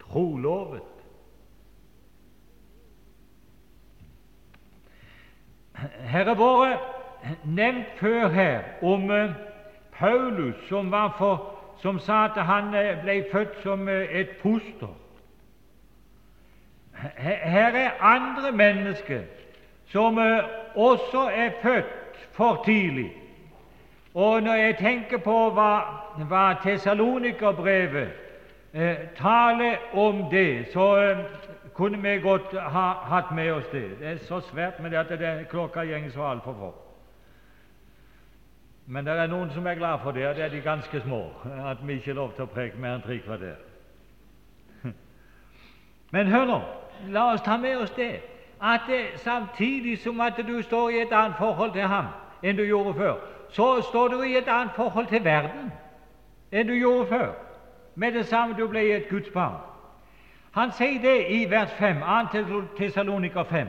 Trolovet. 0.00 0.93
Her 6.14 6.30
har 6.30 6.38
vært 6.38 7.44
nevnt 7.44 7.98
før 7.98 8.28
her 8.30 8.60
om 8.82 9.08
uh, 9.10 9.34
Paulus 9.98 10.54
som, 10.68 10.92
for, 11.18 11.50
som, 11.82 11.98
sa 11.98 12.24
at 12.28 12.38
han 12.46 12.70
uh, 12.74 13.02
ble 13.02 13.24
født 13.32 13.58
som 13.62 13.88
uh, 13.88 14.04
et 14.10 14.36
foster. 14.42 14.94
Her 17.18 17.74
er 17.74 17.98
andre 18.00 18.52
mennesker 18.52 19.26
som 19.90 20.18
også 20.74 21.28
er 21.34 21.50
født 21.62 22.28
for 22.32 22.62
tidlig. 22.64 23.12
Og 24.14 24.42
når 24.42 24.54
jeg 24.54 24.76
tenker 24.78 25.18
på 25.18 25.38
hva, 25.50 25.70
hva 26.30 26.44
Tessalonikerbrevet 26.62 28.08
eh, 28.74 28.96
taler 29.18 29.76
om 29.92 30.24
det, 30.30 30.66
så 30.72 30.86
eh, 31.02 31.18
kunne 31.74 32.02
vi 32.02 32.20
godt 32.20 32.60
ha 32.60 32.92
hatt 32.92 33.34
med 33.34 33.52
oss 33.52 33.66
det. 33.72 33.98
Det 34.00 34.08
er 34.08 34.16
så 34.16 34.40
svært 34.40 34.80
med 34.80 34.90
det 34.90 34.96
at 34.96 35.08
det, 35.08 35.48
klokka 35.48 35.84
går 35.84 36.10
så 36.10 36.22
altfor 36.22 36.52
fort. 36.52 36.80
Men 38.86 39.06
det 39.06 39.12
er 39.12 39.26
noen 39.26 39.50
som 39.50 39.66
er 39.66 39.74
glad 39.74 39.98
for 40.02 40.12
det, 40.12 40.26
og 40.28 40.34
det 40.36 40.44
er 40.44 40.48
de 40.48 40.60
ganske 40.60 41.00
små, 41.00 41.30
at 41.66 41.76
vi 41.86 41.92
ikke 41.92 42.12
har 42.12 42.14
lov 42.14 42.34
til 42.34 42.44
å 42.44 42.52
preke 42.52 42.78
mer 42.78 42.98
enn 42.98 43.02
tre 43.02 43.18
kvarter. 43.18 43.56
Men 46.12 46.26
hør 46.26 46.44
nå, 46.44 46.60
la 47.08 47.30
oss 47.32 47.42
ta 47.42 47.56
med 47.56 47.76
oss 47.76 47.94
det, 47.96 48.20
at 48.62 48.80
det, 48.86 49.04
samtidig 49.16 49.98
som 49.98 50.20
at 50.20 50.36
du 50.46 50.62
står 50.62 50.88
i 50.88 51.00
et 51.00 51.12
annet 51.12 51.36
forhold 51.38 51.72
til 51.72 51.88
ham 51.88 52.12
enn 52.42 52.56
du 52.56 52.62
gjorde 52.62 52.94
før, 52.94 53.16
så 53.50 53.80
står 53.88 54.08
du 54.08 54.22
i 54.22 54.36
et 54.36 54.48
annet 54.48 54.76
forhold 54.76 55.06
til 55.06 55.24
verden 55.24 55.72
enn 56.52 56.68
du 56.68 56.74
gjorde 56.74 57.06
før. 57.08 57.32
Med 57.94 58.12
det 58.12 58.26
samme 58.26 58.54
du 58.58 58.68
ble 58.68 58.84
et 58.92 59.08
Guds. 59.08 59.32
Han 60.54 60.72
sier 60.72 61.00
det 61.02 61.16
i 61.28 61.50
vers 61.50 61.70
5, 61.78 61.96
2. 62.32 62.60
Tessalonika 62.78 63.42
5. 63.42 63.66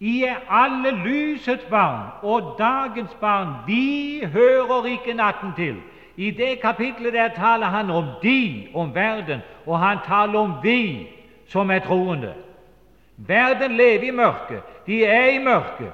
I 0.00 0.24
er 0.24 0.36
alle 0.50 0.90
lysets 0.90 1.64
barn 1.70 2.06
og 2.22 2.54
dagens 2.58 3.14
barn. 3.20 3.54
Vi 3.66 4.24
hører 4.32 4.86
ikke 4.86 5.14
natten 5.14 5.52
til. 5.56 5.76
I 6.16 6.30
det 6.30 6.60
kapitlet 6.60 7.12
der 7.12 7.28
taler 7.28 7.66
han 7.66 7.90
om 7.90 8.04
de, 8.22 8.68
om 8.74 8.94
verden, 8.94 9.40
og 9.66 9.78
han 9.78 9.98
taler 10.06 10.38
om 10.38 10.54
vi 10.62 11.08
som 11.46 11.70
er 11.70 11.78
troende. 11.78 12.34
Verden 13.16 13.76
lever 13.76 14.02
i 14.02 14.10
mørket. 14.10 14.62
De 14.86 15.04
er 15.04 15.26
i 15.26 15.38
mørket. 15.38 15.92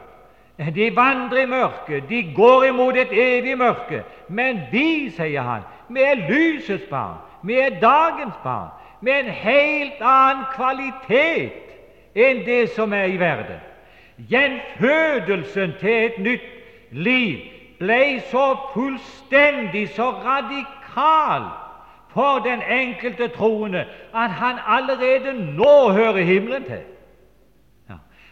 De 0.74 0.96
vandrer 0.96 1.42
i 1.42 1.46
mørket, 1.46 2.08
de 2.08 2.32
går 2.36 2.64
imot 2.64 2.96
et 2.96 3.12
evig 3.12 3.58
mørke. 3.58 4.04
Men 4.28 4.60
vi, 4.72 5.10
sier 5.10 5.42
han, 5.42 5.64
vi 5.88 6.02
er 6.02 6.28
lysets 6.28 6.84
barn, 6.90 7.16
vi 7.42 7.58
er 7.58 7.80
dagens 7.80 8.36
barn, 8.42 8.68
med 9.00 9.20
en 9.20 9.30
helt 9.30 10.00
annen 10.00 10.44
kvalitet 10.54 11.52
enn 12.14 12.44
det 12.46 12.70
som 12.76 12.92
er 12.92 13.04
i 13.04 13.18
verden. 13.18 13.60
Gjenfødelsen 14.30 15.74
til 15.80 16.06
et 16.06 16.18
nytt 16.18 16.48
liv 16.90 17.38
ble 17.78 18.20
så 18.30 18.54
fullstendig, 18.74 19.88
så 19.96 20.10
radikal 20.24 21.50
for 22.14 22.38
den 22.38 22.62
enkelte 22.70 23.28
troende 23.28 23.86
at 24.14 24.30
han 24.30 24.58
allerede 24.66 25.34
nå 25.56 25.92
hører 25.92 26.22
himmelen 26.22 26.64
til. 26.64 26.84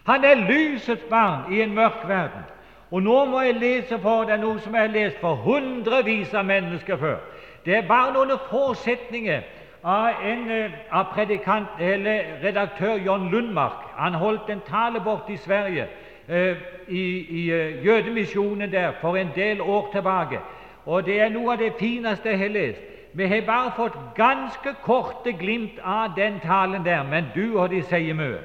Han 0.06 0.24
er 0.24 0.34
lysets 0.34 1.02
barn 1.10 1.52
i 1.52 1.62
en 1.62 1.74
mørk 1.74 2.08
verden. 2.08 2.42
Og 2.90 3.02
nå 3.02 3.24
må 3.24 3.40
jeg 3.40 3.54
lese 3.54 3.98
for 4.02 4.26
deg 4.28 4.40
noe 4.42 4.60
som 4.60 4.74
jeg 4.74 4.82
har 4.82 4.92
lest 4.92 5.20
for 5.20 5.34
hundrevis 5.34 6.34
av 6.34 6.44
mennesker 6.44 6.98
før. 7.00 7.20
Det 7.64 7.76
er 7.76 7.86
bare 7.88 8.12
noen 8.12 8.34
forsetninger 8.50 9.42
av 9.82 10.08
en 10.24 10.50
eh, 10.50 10.70
av 10.90 11.04
predikant, 11.14 11.68
eller 11.80 12.24
redaktør 12.42 12.94
John 12.94 13.30
Lundmark. 13.30 13.88
Han 13.96 14.14
holdt 14.14 14.50
en 14.50 14.60
tale 14.60 15.00
borte 15.00 15.32
i 15.32 15.36
Sverige, 15.36 15.88
eh, 16.28 16.56
i, 16.88 17.02
i 17.42 17.52
uh, 17.52 17.84
jødemisjonen 17.86 18.72
der, 18.72 18.92
for 19.00 19.16
en 19.16 19.30
del 19.34 19.60
år 19.60 19.88
tilbake. 19.92 20.38
Og 20.86 21.06
det 21.06 21.20
er 21.20 21.28
noe 21.28 21.52
av 21.52 21.58
det 21.58 21.72
fineste 21.78 22.28
jeg 22.28 22.38
har 22.38 22.48
lest. 22.48 22.80
Vi 23.14 23.26
har 23.26 23.42
bare 23.46 23.72
fått 23.76 23.98
ganske 24.14 24.74
korte 24.82 25.32
glimt 25.32 25.78
av 25.84 26.14
den 26.16 26.40
talen 26.40 26.84
der, 26.84 27.02
men 27.02 27.26
du 27.34 27.58
og 27.58 27.70
de 27.70 27.82
sier 27.82 28.14
mye. 28.14 28.40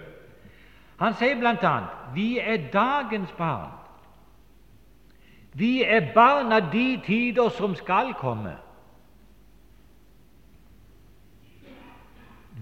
Han 0.99 1.13
sier 1.13 1.37
bl.a.: 1.39 1.79
Vi 2.13 2.39
er 2.39 2.57
dagens 2.73 3.31
barn. 3.37 3.71
Vi 5.53 5.83
er 5.83 6.13
barn 6.13 6.51
av 6.51 6.71
de 6.73 6.99
tider 7.05 7.49
som 7.49 7.75
skal 7.75 8.13
komme. 8.13 8.57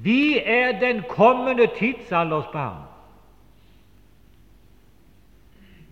Vi 0.05 0.39
er 0.39 0.79
den 0.79 1.03
kommende 1.09 1.67
tidsalders 1.77 2.45
barn. 2.53 2.81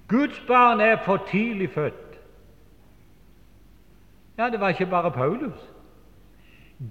Guds 0.08 0.44
barn 0.48 0.80
er 0.80 0.98
for 1.06 1.18
tidlig 1.32 1.70
født. 1.70 2.20
Ja, 4.38 4.50
det 4.50 4.60
var 4.60 4.70
ikke 4.70 4.86
bare 4.86 5.12
Paulus. 5.12 5.70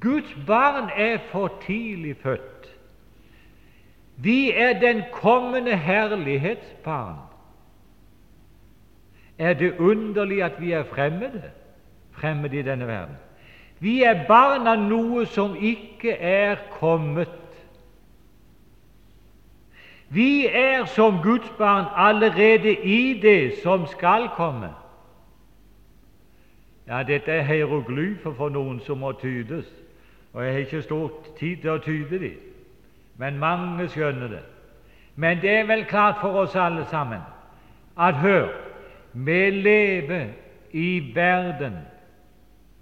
Guds 0.01 0.37
barn 0.47 0.91
er 0.97 1.19
for 1.31 1.53
tidlig 1.67 2.17
født. 2.17 2.79
Vi 4.17 4.53
er 4.53 4.81
den 4.81 5.03
kommende 5.13 5.77
herlighetsbarn. 5.77 7.17
Er 9.39 9.55
det 9.55 9.79
underlig 9.79 10.43
at 10.43 10.61
vi 10.61 10.73
er 10.73 10.85
fremmede, 10.85 11.51
fremmede 12.13 12.59
i 12.59 12.63
denne 12.63 12.87
verden? 12.87 13.17
Vi 13.83 14.03
er 14.07 14.27
barn 14.29 14.69
av 14.71 14.79
noe 14.79 15.25
som 15.27 15.57
ikke 15.59 16.15
er 16.15 16.61
kommet. 16.77 17.33
Vi 20.13 20.47
er 20.47 20.85
som 20.93 21.19
Guds 21.25 21.49
barn 21.59 21.89
allerede 21.97 22.77
i 22.77 23.19
det 23.23 23.59
som 23.63 23.87
skal 23.91 24.29
komme. 24.37 24.71
Ja, 26.87 27.03
dette 27.03 27.33
er 27.33 27.43
hieroglyfer 27.49 28.35
for 28.37 28.53
noen 28.53 28.81
som 28.87 29.01
må 29.03 29.13
tydes, 29.19 29.67
og 30.33 30.45
jeg 30.45 30.53
har 30.53 30.65
ikke 30.67 30.83
stor 30.83 31.13
tid 31.39 31.63
til 31.63 31.71
å 31.71 31.83
tyde 31.83 32.19
dem 32.19 32.41
men 33.23 33.39
mange 33.39 33.89
skjønner 33.89 34.29
det. 34.29 34.43
Men 35.17 35.41
det 35.43 35.51
er 35.51 35.67
vel 35.69 35.85
klart 35.85 36.21
for 36.21 36.43
oss 36.43 36.57
alle 36.57 36.87
sammen 36.91 37.21
at 38.01 38.15
hør, 38.15 38.49
vi 39.13 39.51
lever 39.51 40.33
i 40.73 41.13
verden, 41.15 41.77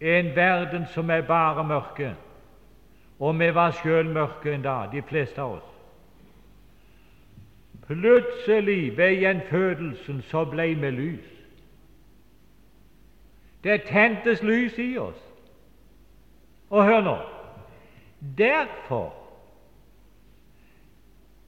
en 0.01 0.37
verden 0.37 0.87
som 0.87 1.11
er 1.11 1.21
bare 1.21 1.65
mørke. 1.65 2.15
Og 3.19 3.39
vi 3.39 3.55
var 3.55 3.71
sjøl 3.71 4.09
mørke 4.09 4.55
en 4.55 4.63
dag, 4.63 4.89
de 4.93 5.03
fleste 5.03 5.41
av 5.41 5.59
oss. 5.59 5.67
Plutselig, 7.87 8.97
ved 8.97 9.17
gjenfødelsen, 9.21 10.23
så 10.23 10.45
ble 10.45 10.75
vi 10.75 10.91
lys. 10.91 11.31
Det 13.65 13.83
tentes 13.83 14.43
lys 14.43 14.79
i 14.79 14.97
oss. 14.99 15.21
Og 16.71 16.85
hør 16.85 17.01
nå 17.01 17.17
Derfor 18.39 19.15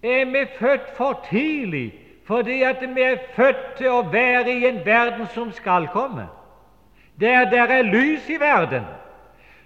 er 0.03 0.25
vi 0.25 0.47
født 0.59 0.97
for 0.97 1.25
tidlig 1.31 1.93
fordi 2.27 2.63
at 2.63 2.81
vi 2.95 3.03
er 3.03 3.19
født 3.37 3.77
til 3.77 3.91
å 3.91 4.03
være 4.13 4.53
i 4.53 4.67
en 4.67 4.81
verden 4.87 5.27
som 5.35 5.53
skal 5.53 5.89
komme, 5.93 6.27
der 7.23 7.45
det 7.51 7.59
er 7.59 7.83
lys 7.83 8.29
i 8.29 8.41
verden. 8.41 8.83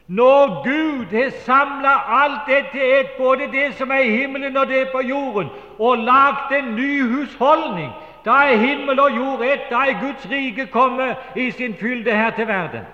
Når 0.09 0.63
Gud 0.65 1.07
har 1.19 1.31
samla 1.31 1.95
alt 2.23 2.41
det 2.47 2.67
til 2.73 3.01
et, 3.01 3.11
både 3.19 3.49
det 3.53 3.75
som 3.75 3.91
er 3.91 3.99
i 3.99 4.11
himmelen 4.11 4.57
og 4.57 4.69
det 4.69 4.89
på 4.93 5.01
jorden, 5.01 5.49
og 5.79 5.99
lagd 5.99 6.53
en 6.53 6.75
ny 6.77 7.03
husholdning, 7.03 7.91
da 8.25 8.31
er 8.31 8.57
himmel 8.57 9.01
og 9.01 9.17
jord 9.17 9.43
ett, 9.43 9.67
da 9.71 9.77
er 9.87 10.01
Guds 10.01 10.31
rike 10.31 10.67
kommet 10.67 11.17
i 11.37 11.51
sin 11.51 11.75
fylde 11.75 12.11
her 12.11 12.31
til 12.31 12.49
verden. 12.49 12.87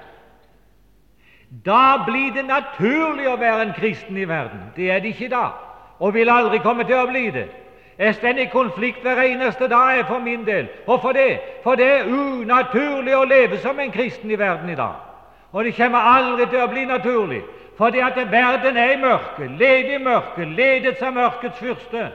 Da 1.64 2.04
blir 2.06 2.32
det 2.32 2.44
naturlig 2.48 3.28
å 3.28 3.36
være 3.36 3.62
en 3.62 3.74
kristen 3.76 4.16
i 4.16 4.28
verden. 4.28 4.60
Det 4.76 4.90
er 4.90 5.00
det 5.00 5.12
ikke 5.12 5.28
da, 5.28 5.46
og 6.00 6.14
vil 6.14 6.30
aldri 6.32 6.58
komme 6.64 6.84
til 6.84 6.96
å 6.96 7.08
bli 7.10 7.30
det. 7.30 7.48
Jeg 7.98 8.14
står 8.14 8.28
i 8.28 8.44
konflikt 8.44 9.02
hver 9.02 9.20
eneste 9.22 9.68
dag 9.68 10.06
for 10.06 10.18
min 10.18 10.46
del. 10.46 10.68
Hvorfor 10.84 11.12
det? 11.12 11.38
For 11.62 11.74
det 11.74 11.86
er 11.86 12.04
unaturlig 12.08 13.16
å 13.16 13.24
leve 13.24 13.58
som 13.58 13.80
en 13.80 13.92
kristen 13.92 14.30
i 14.30 14.38
verden 14.38 14.70
i 14.70 14.74
dag. 14.74 14.94
Og 15.52 15.64
det 15.64 15.74
kommer 15.76 15.98
aldri 15.98 16.46
til 16.48 16.62
å 16.62 16.70
bli 16.72 16.84
naturlig, 16.88 17.42
fordi 17.76 18.00
at 18.00 18.16
verden 18.16 18.76
er 18.76 18.94
i 18.94 19.00
mørket, 19.00 19.50
ledig 19.58 19.94
i 19.94 20.04
mørket, 20.04 20.48
ledet 20.48 21.02
av 21.02 21.12
mørkets 21.14 21.58
fyrste. 21.58 22.08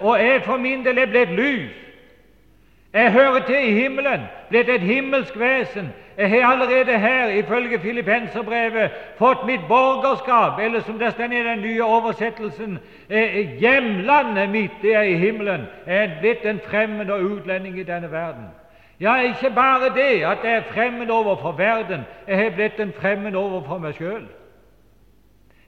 Og 0.00 0.18
jeg 0.20 0.42
for 0.44 0.56
min 0.56 0.84
del 0.84 0.98
er 0.98 1.12
blitt 1.12 1.36
lys. 1.36 1.76
Jeg 2.92 3.12
hører 3.12 3.44
til 3.46 3.68
i 3.68 3.74
himmelen, 3.82 4.24
blitt 4.48 4.68
et 4.68 4.80
himmelsk 4.80 5.36
vesen. 5.38 5.92
Jeg 6.18 6.30
har 6.30 6.52
allerede 6.52 6.98
her, 6.98 7.28
ifølge 7.28 7.78
Filippenserbrevet, 7.80 8.90
fått 9.18 9.46
mitt 9.46 9.60
borgerskap, 9.68 10.58
eller 10.60 10.80
som 10.80 10.98
det 10.98 11.12
står 11.12 11.24
i 11.24 11.44
den 11.44 11.60
nye 11.62 11.84
oversettelsen, 11.84 12.78
eh, 13.10 13.60
hjemlandet 13.60 14.50
mitt, 14.50 14.70
det 14.82 14.94
er 14.94 15.02
i 15.02 15.14
himmelen. 15.14 15.66
Jeg 15.86 16.04
er 16.04 16.20
blitt 16.20 16.46
en 16.46 16.60
fremmed 16.66 17.10
og 17.10 17.22
utlending 17.22 17.78
i 17.78 17.82
denne 17.82 18.10
verden. 18.12 18.50
Ja, 19.00 19.20
ikke 19.20 19.50
bare 19.54 19.94
det 19.94 20.24
at 20.24 20.38
jeg 20.44 20.52
er 20.56 20.62
fremmed 20.72 21.10
overfor 21.10 21.52
verden, 21.52 22.00
jeg 22.28 22.36
har 22.36 22.50
blitt 22.50 22.80
en 22.80 22.92
fremmed 23.00 23.34
overfor 23.34 23.78
meg 23.78 23.94
sjøl. 23.94 24.26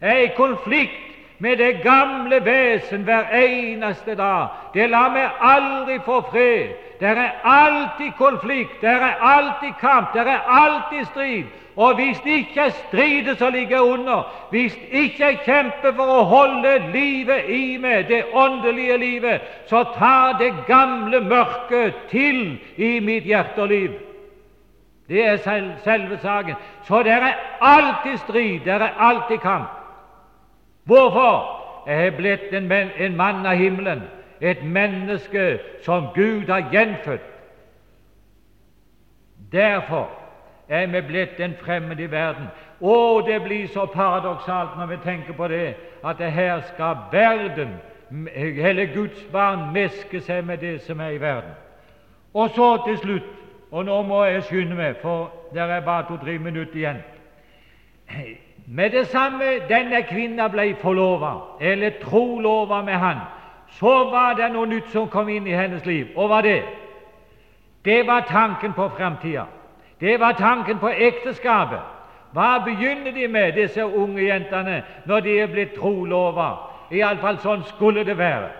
Jeg 0.01 0.11
er 0.11 0.25
i 0.25 0.35
konflikt 0.37 1.10
med 1.41 1.57
det 1.57 1.83
gamle 1.83 2.45
vesen 2.45 3.03
hver 3.03 3.25
eneste 3.35 4.15
dag. 4.15 4.47
Det 4.75 4.91
lar 4.91 5.09
meg 5.15 5.41
aldri 5.41 5.97
få 6.05 6.21
fred. 6.31 6.75
Der 7.01 7.17
er 7.17 7.31
alltid 7.45 8.13
konflikt, 8.19 8.81
der 8.81 9.01
er 9.09 9.23
alltid 9.25 9.73
kamp, 9.81 10.13
der 10.15 10.29
er 10.29 10.41
alltid 10.49 11.05
strid. 11.05 11.45
Og 11.77 11.95
hvis 11.95 12.21
ikke 12.25 12.61
er 12.61 12.69
stridet 12.69 13.39
som 13.39 13.53
ligger 13.53 13.81
under, 13.81 14.47
hvis 14.51 14.79
ikke 14.91 15.25
jeg 15.25 15.39
kjemper 15.45 15.95
for 15.97 16.13
å 16.13 16.27
holde 16.29 16.75
livet 16.93 17.49
i 17.49 17.79
meg, 17.81 18.05
det 18.09 18.25
åndelige 18.37 18.99
livet, 19.01 19.41
så 19.67 19.85
tar 19.97 20.37
det 20.39 20.53
gamle 20.69 21.21
mørket 21.25 22.05
til 22.11 22.59
i 22.77 22.99
mitt 23.01 23.25
hjerte 23.25 23.65
og 23.65 23.73
liv. 23.73 23.97
Det 25.09 25.25
er 25.27 25.37
selve 25.85 26.19
saken. 26.23 26.55
Så 26.85 27.03
der 27.03 27.31
er 27.33 27.35
alltid 27.61 28.19
strid, 28.27 28.61
der 28.65 28.85
er 28.85 28.99
alltid 28.99 29.39
kamp. 29.39 29.80
Hvorfor? 30.85 31.61
Jeg 31.87 32.07
er 32.07 32.17
blitt 32.17 32.53
en, 32.55 32.73
en 32.73 33.17
mann 33.17 33.47
av 33.47 33.57
himmelen, 33.57 34.03
et 34.41 34.65
menneske 34.65 35.59
som 35.85 36.11
Gud 36.15 36.49
har 36.49 36.69
gjenfødt. 36.73 37.27
Derfor 39.53 40.11
er 40.69 40.87
vi 40.87 41.01
blitt 41.01 41.41
en 41.41 41.55
fremmed 41.65 42.01
i 42.01 42.11
verden. 42.11 42.47
Å, 42.81 43.21
det 43.27 43.41
blir 43.43 43.67
så 43.69 43.87
paradoksalt 43.91 44.77
når 44.79 44.87
vi 44.87 44.99
tenker 45.05 45.37
på 45.37 45.49
det, 45.49 45.75
at 46.05 46.19
det 46.19 46.31
her 46.33 46.61
skal 46.73 46.97
verden, 47.13 47.75
hele 48.37 48.87
Guds 48.95 49.25
barn, 49.33 49.73
meske 49.75 50.21
seg 50.21 50.45
med 50.47 50.63
det 50.63 50.79
som 50.87 51.01
er 51.01 51.17
i 51.17 51.21
verden. 51.21 51.57
Og 52.35 52.51
så 52.55 52.77
til 52.87 52.99
slutt, 52.99 53.33
og 53.71 53.85
nå 53.85 54.03
må 54.03 54.25
jeg 54.25 54.47
skynde 54.47 54.79
meg, 54.79 55.01
for 55.03 55.33
det 55.55 55.63
er 55.63 55.83
bare 55.85 56.07
to-tre 56.09 56.39
minutter 56.39 56.77
igjen 56.77 57.03
med 58.73 58.91
det 58.91 59.07
samme 59.07 59.45
denne 59.69 60.03
kvinna 60.03 60.49
ble 60.49 60.77
forlova, 60.79 61.35
eller 61.61 61.91
trolova 62.03 62.83
med 62.83 62.95
han, 62.95 63.17
så 63.67 64.11
var 64.11 64.35
det 64.39 64.53
noe 64.53 64.67
nytt 64.67 64.93
som 64.93 65.09
kom 65.11 65.29
inn 65.29 65.47
i 65.47 65.57
hennes 65.59 65.87
liv. 65.87 66.13
Og 66.17 66.29
hva 66.31 66.39
det? 66.43 66.63
Det 67.85 68.07
var 68.07 68.21
tanken 68.29 68.73
på 68.73 68.89
framtida. 68.89 69.47
Det 70.01 70.21
var 70.21 70.33
tanken 70.39 70.79
på 70.79 70.89
ekteskapet. 70.89 71.81
Hva 72.33 72.61
begynner 72.65 73.11
de 73.11 73.27
med, 73.29 73.53
disse 73.53 73.85
unge 73.85 74.23
jentene, 74.23 74.85
når 75.07 75.21
de 75.21 75.39
er 75.41 75.51
blitt 75.51 75.75
trolova? 75.75 76.53
Iallfall 76.95 77.41
sånn 77.43 77.65
skulle 77.73 78.05
det 78.07 78.19
være. 78.19 78.53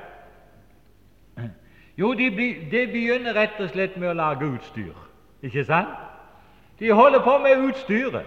Jo, 1.99 2.15
de, 2.19 2.31
de 2.71 2.83
begynner 2.91 3.39
rett 3.39 3.63
og 3.63 3.71
slett 3.71 3.95
med 3.97 4.11
å 4.11 4.19
lage 4.19 4.49
utstyr. 4.57 4.99
Ikke 5.43 5.65
sant? 5.65 5.95
De 6.83 6.91
holder 6.91 7.23
på 7.23 7.39
med 7.39 7.63
utstyret. 7.71 8.27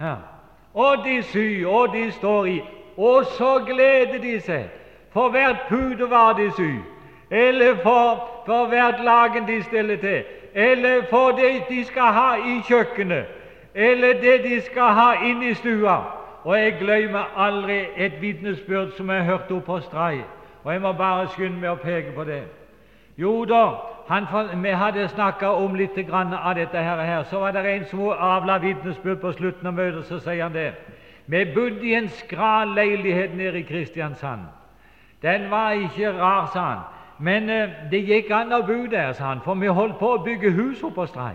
Ja 0.00 0.31
og 0.74 1.04
de 1.04 1.22
syr, 1.22 1.68
og 1.68 1.92
de 1.94 2.12
står 2.12 2.44
i. 2.44 2.62
Og 2.96 3.24
så 3.24 3.58
gleder 3.66 4.18
de 4.22 4.40
seg 4.40 4.64
for 5.12 5.28
hvert 5.28 5.56
pudevar 5.68 6.32
de 6.32 6.50
syr, 6.56 6.80
eller 7.30 7.74
for, 7.82 8.28
for 8.46 8.66
hvert 8.66 9.04
lagen 9.04 9.46
de 9.48 9.62
stiller 9.62 9.96
til, 9.96 10.24
eller 10.54 11.02
for 11.10 11.30
det 11.30 11.62
de 11.68 11.84
skal 11.84 12.02
ha 12.02 12.34
i 12.34 12.60
kjøkkenet, 12.68 13.24
eller 13.74 14.12
det 14.12 14.44
de 14.44 14.60
skal 14.60 14.82
ha 14.82 15.12
inne 15.24 15.50
i 15.50 15.54
stua. 15.54 15.96
Og 16.44 16.58
jeg 16.58 16.76
glemmer 16.80 17.32
aldri 17.36 17.84
et 17.96 18.20
vitnesbyrd 18.20 18.96
som 18.96 19.10
jeg 19.10 19.24
hørte 19.24 19.52
oppe 19.52 19.66
på 19.66 19.80
Stray, 19.80 20.18
og 20.64 20.72
jeg 20.72 20.80
må 20.80 20.92
bare 20.92 21.28
skynde 21.28 21.60
meg 21.60 21.70
å 21.70 21.80
peke 21.82 22.12
på 22.16 22.24
det. 22.24 22.42
Jo 23.16 23.44
da, 23.44 23.62
han, 24.12 24.62
vi 24.62 24.70
hadde 24.70 25.08
snakka 25.08 25.48
om 25.48 25.74
litt 25.74 25.98
av 26.12 26.54
dette 26.54 26.78
her, 26.78 27.22
så 27.30 27.40
var 27.40 27.52
det 27.52 27.66
en 27.66 27.84
som 27.84 28.00
avla 28.08 28.58
vitnesbyrd 28.58 29.20
på 29.20 29.32
slutten 29.32 29.66
av 29.66 29.74
møtet. 29.74 30.06
Så 30.06 30.18
sier 30.18 30.42
han 30.42 30.52
det. 30.52 30.72
Vi 31.26 31.44
bodde 31.54 31.86
i 31.86 31.94
en 31.94 32.08
skral 32.08 32.74
leilighet 32.74 33.36
nede 33.36 33.58
i 33.58 33.62
Kristiansand. 33.62 34.40
Den 35.22 35.50
var 35.50 35.70
ikke 35.70 36.12
rar, 36.18 36.50
sa 36.52 36.60
han. 36.60 36.82
Men 37.18 37.50
eh, 37.50 37.70
det 37.90 38.02
gikk 38.02 38.30
an 38.34 38.52
å 38.52 38.62
bo 38.66 38.86
der, 38.90 39.12
sa 39.12 39.30
han, 39.30 39.40
for 39.44 39.54
vi 39.54 39.70
holdt 39.70 39.98
på 39.98 40.14
å 40.16 40.22
bygge 40.24 40.50
hus 40.50 40.82
oppe 40.82 41.06
på. 41.06 41.30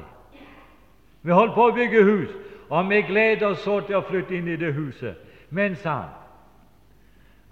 Vi 1.22 1.32
holdt 1.32 1.56
på 1.56 1.70
å 1.70 1.76
bygge 1.76 2.04
hus, 2.04 2.30
og 2.70 2.90
vi 2.90 3.02
gleder 3.02 3.48
oss 3.48 3.64
så 3.64 3.80
til 3.80 3.96
å 3.96 4.06
flytte 4.06 4.36
inn 4.36 4.48
i 4.48 4.60
det 4.60 4.74
huset. 4.76 5.16
Men, 5.50 5.76
sa 5.76 5.94
han, 6.02 6.16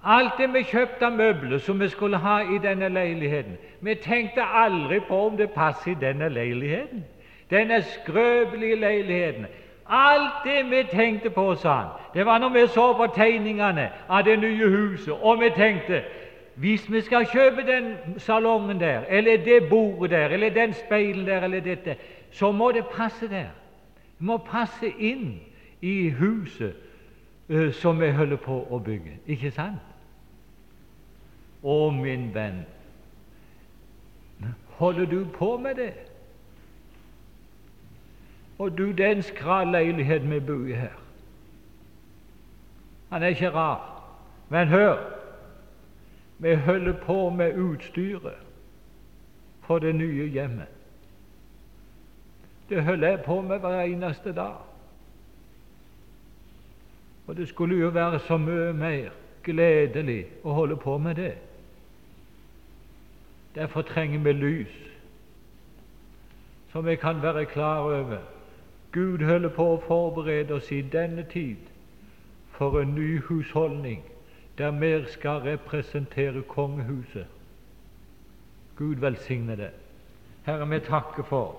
Alt 0.06 0.38
det 0.38 0.54
vi 0.54 0.62
kjøpte 0.64 1.06
av 1.06 1.16
møbler 1.18 1.58
som 1.58 1.80
vi 1.82 1.88
skulle 1.90 2.18
ha 2.22 2.40
i 2.46 2.60
denne 2.62 2.90
leiligheten 2.94 3.58
Vi 3.82 3.96
tenkte 3.96 4.44
aldri 4.44 5.00
på 5.08 5.18
om 5.28 5.38
det 5.38 5.50
passer 5.52 5.92
i 5.92 5.98
denne 6.02 6.30
leiligheten. 6.30 7.04
Denne 7.50 7.82
skrøpelige 7.82 8.76
leiligheten. 8.76 9.46
Alt 9.90 10.44
det 10.46 10.70
vi 10.70 10.84
tenkte 10.92 11.30
på, 11.30 11.56
sa 11.56 11.74
han, 11.76 11.90
det 12.14 12.26
var 12.26 12.38
når 12.38 12.50
vi 12.50 12.68
så 12.68 12.94
på 12.94 13.08
tegningene 13.16 13.90
av 14.10 14.24
det 14.26 14.40
nye 14.40 14.70
huset, 14.70 15.14
og 15.14 15.40
vi 15.42 15.50
tenkte 15.56 16.04
hvis 16.56 16.92
vi 16.92 17.02
skal 17.02 17.26
kjøpe 17.26 17.62
den 17.68 17.96
salongen 18.18 18.80
der, 18.80 19.02
eller 19.10 19.38
det 19.38 19.70
bordet 19.70 20.12
der, 20.12 20.26
eller 20.26 20.50
den 20.50 20.74
speilen 20.74 21.28
der, 21.28 21.42
eller 21.44 21.60
dette, 21.60 21.96
så 22.32 22.52
må 22.52 22.72
det 22.72 22.86
passe 22.86 23.28
der. 23.30 23.52
Det 24.18 24.26
må 24.26 24.38
passe 24.38 24.90
inn 25.00 25.40
i 25.82 26.10
huset 26.10 26.74
uh, 27.50 27.72
som 27.72 28.00
vi 28.02 28.10
holder 28.10 28.38
på 28.38 28.68
å 28.72 28.80
bygge. 28.80 29.20
Ikke 29.28 29.52
sant? 29.52 29.95
Å, 31.66 31.90
min 31.90 32.28
venn, 32.34 32.62
holder 34.78 35.06
du 35.10 35.26
på 35.34 35.58
med 35.58 35.80
det? 35.82 35.94
Og 38.58 38.78
du, 38.78 38.92
den 38.92 39.24
skral 39.26 39.74
leilighet 39.74 40.24
vi 40.30 40.40
bor 40.40 40.68
her 40.72 40.94
Han 43.10 43.24
er 43.24 43.34
ikke 43.34 43.50
rar. 43.50 43.82
Men 44.50 44.68
hør, 44.68 44.98
vi 46.38 46.56
holder 46.56 46.94
på 46.94 47.30
med 47.30 47.58
utstyret 47.58 48.40
for 49.62 49.80
det 49.80 49.96
nye 49.96 50.26
hjemmet. 50.30 50.68
Det 52.70 52.84
holder 52.84 53.08
jeg 53.08 53.22
på 53.26 53.42
med 53.42 53.60
hver 53.60 53.82
eneste 53.82 54.34
dag. 54.34 54.56
Og 57.28 57.38
det 57.38 57.48
skulle 57.48 57.76
jo 57.76 57.90
være 57.90 58.20
så 58.20 58.38
mye 58.38 58.74
mer 58.74 59.10
gledelig 59.44 60.26
å 60.44 60.54
holde 60.54 60.78
på 60.78 60.98
med 60.98 61.16
det. 61.16 61.34
Derfor 63.56 63.82
trenger 63.82 64.20
vi 64.20 64.32
lys, 64.32 64.74
så 66.72 66.82
vi 66.82 66.96
kan 66.96 67.22
være 67.22 67.46
klar 67.46 67.80
over 67.80 68.18
Gud 68.92 69.26
holder 69.26 69.50
på 69.50 69.64
å 69.74 69.80
forberede 69.88 70.56
oss 70.56 70.72
i 70.72 70.82
denne 70.82 71.24
tid 71.32 71.72
for 72.56 72.80
en 72.80 72.94
ny 72.96 73.20
husholdning 73.28 74.04
der 74.58 74.72
vi 74.72 74.92
skal 75.12 75.42
representere 75.44 76.42
kongehuset. 76.42 77.26
Gud 78.76 78.96
velsigne 78.96 79.56
det. 79.56 79.72
Herre, 80.46 80.70
vi 80.70 80.80
takker 80.80 81.24
for 81.24 81.56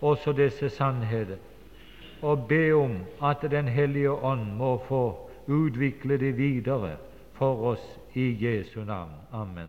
også 0.00 0.32
disse 0.32 0.68
sannheter, 0.68 1.36
og 2.22 2.48
be 2.48 2.72
om 2.72 2.96
at 3.22 3.42
Den 3.50 3.68
hellige 3.68 4.10
ånd 4.10 4.52
må 4.56 4.78
få 4.88 5.30
utvikle 5.46 6.18
det 6.18 6.36
videre 6.36 6.96
for 7.32 7.54
oss 7.54 7.98
i 8.14 8.36
Jesu 8.44 8.84
navn. 8.84 9.10
Amen. 9.32 9.58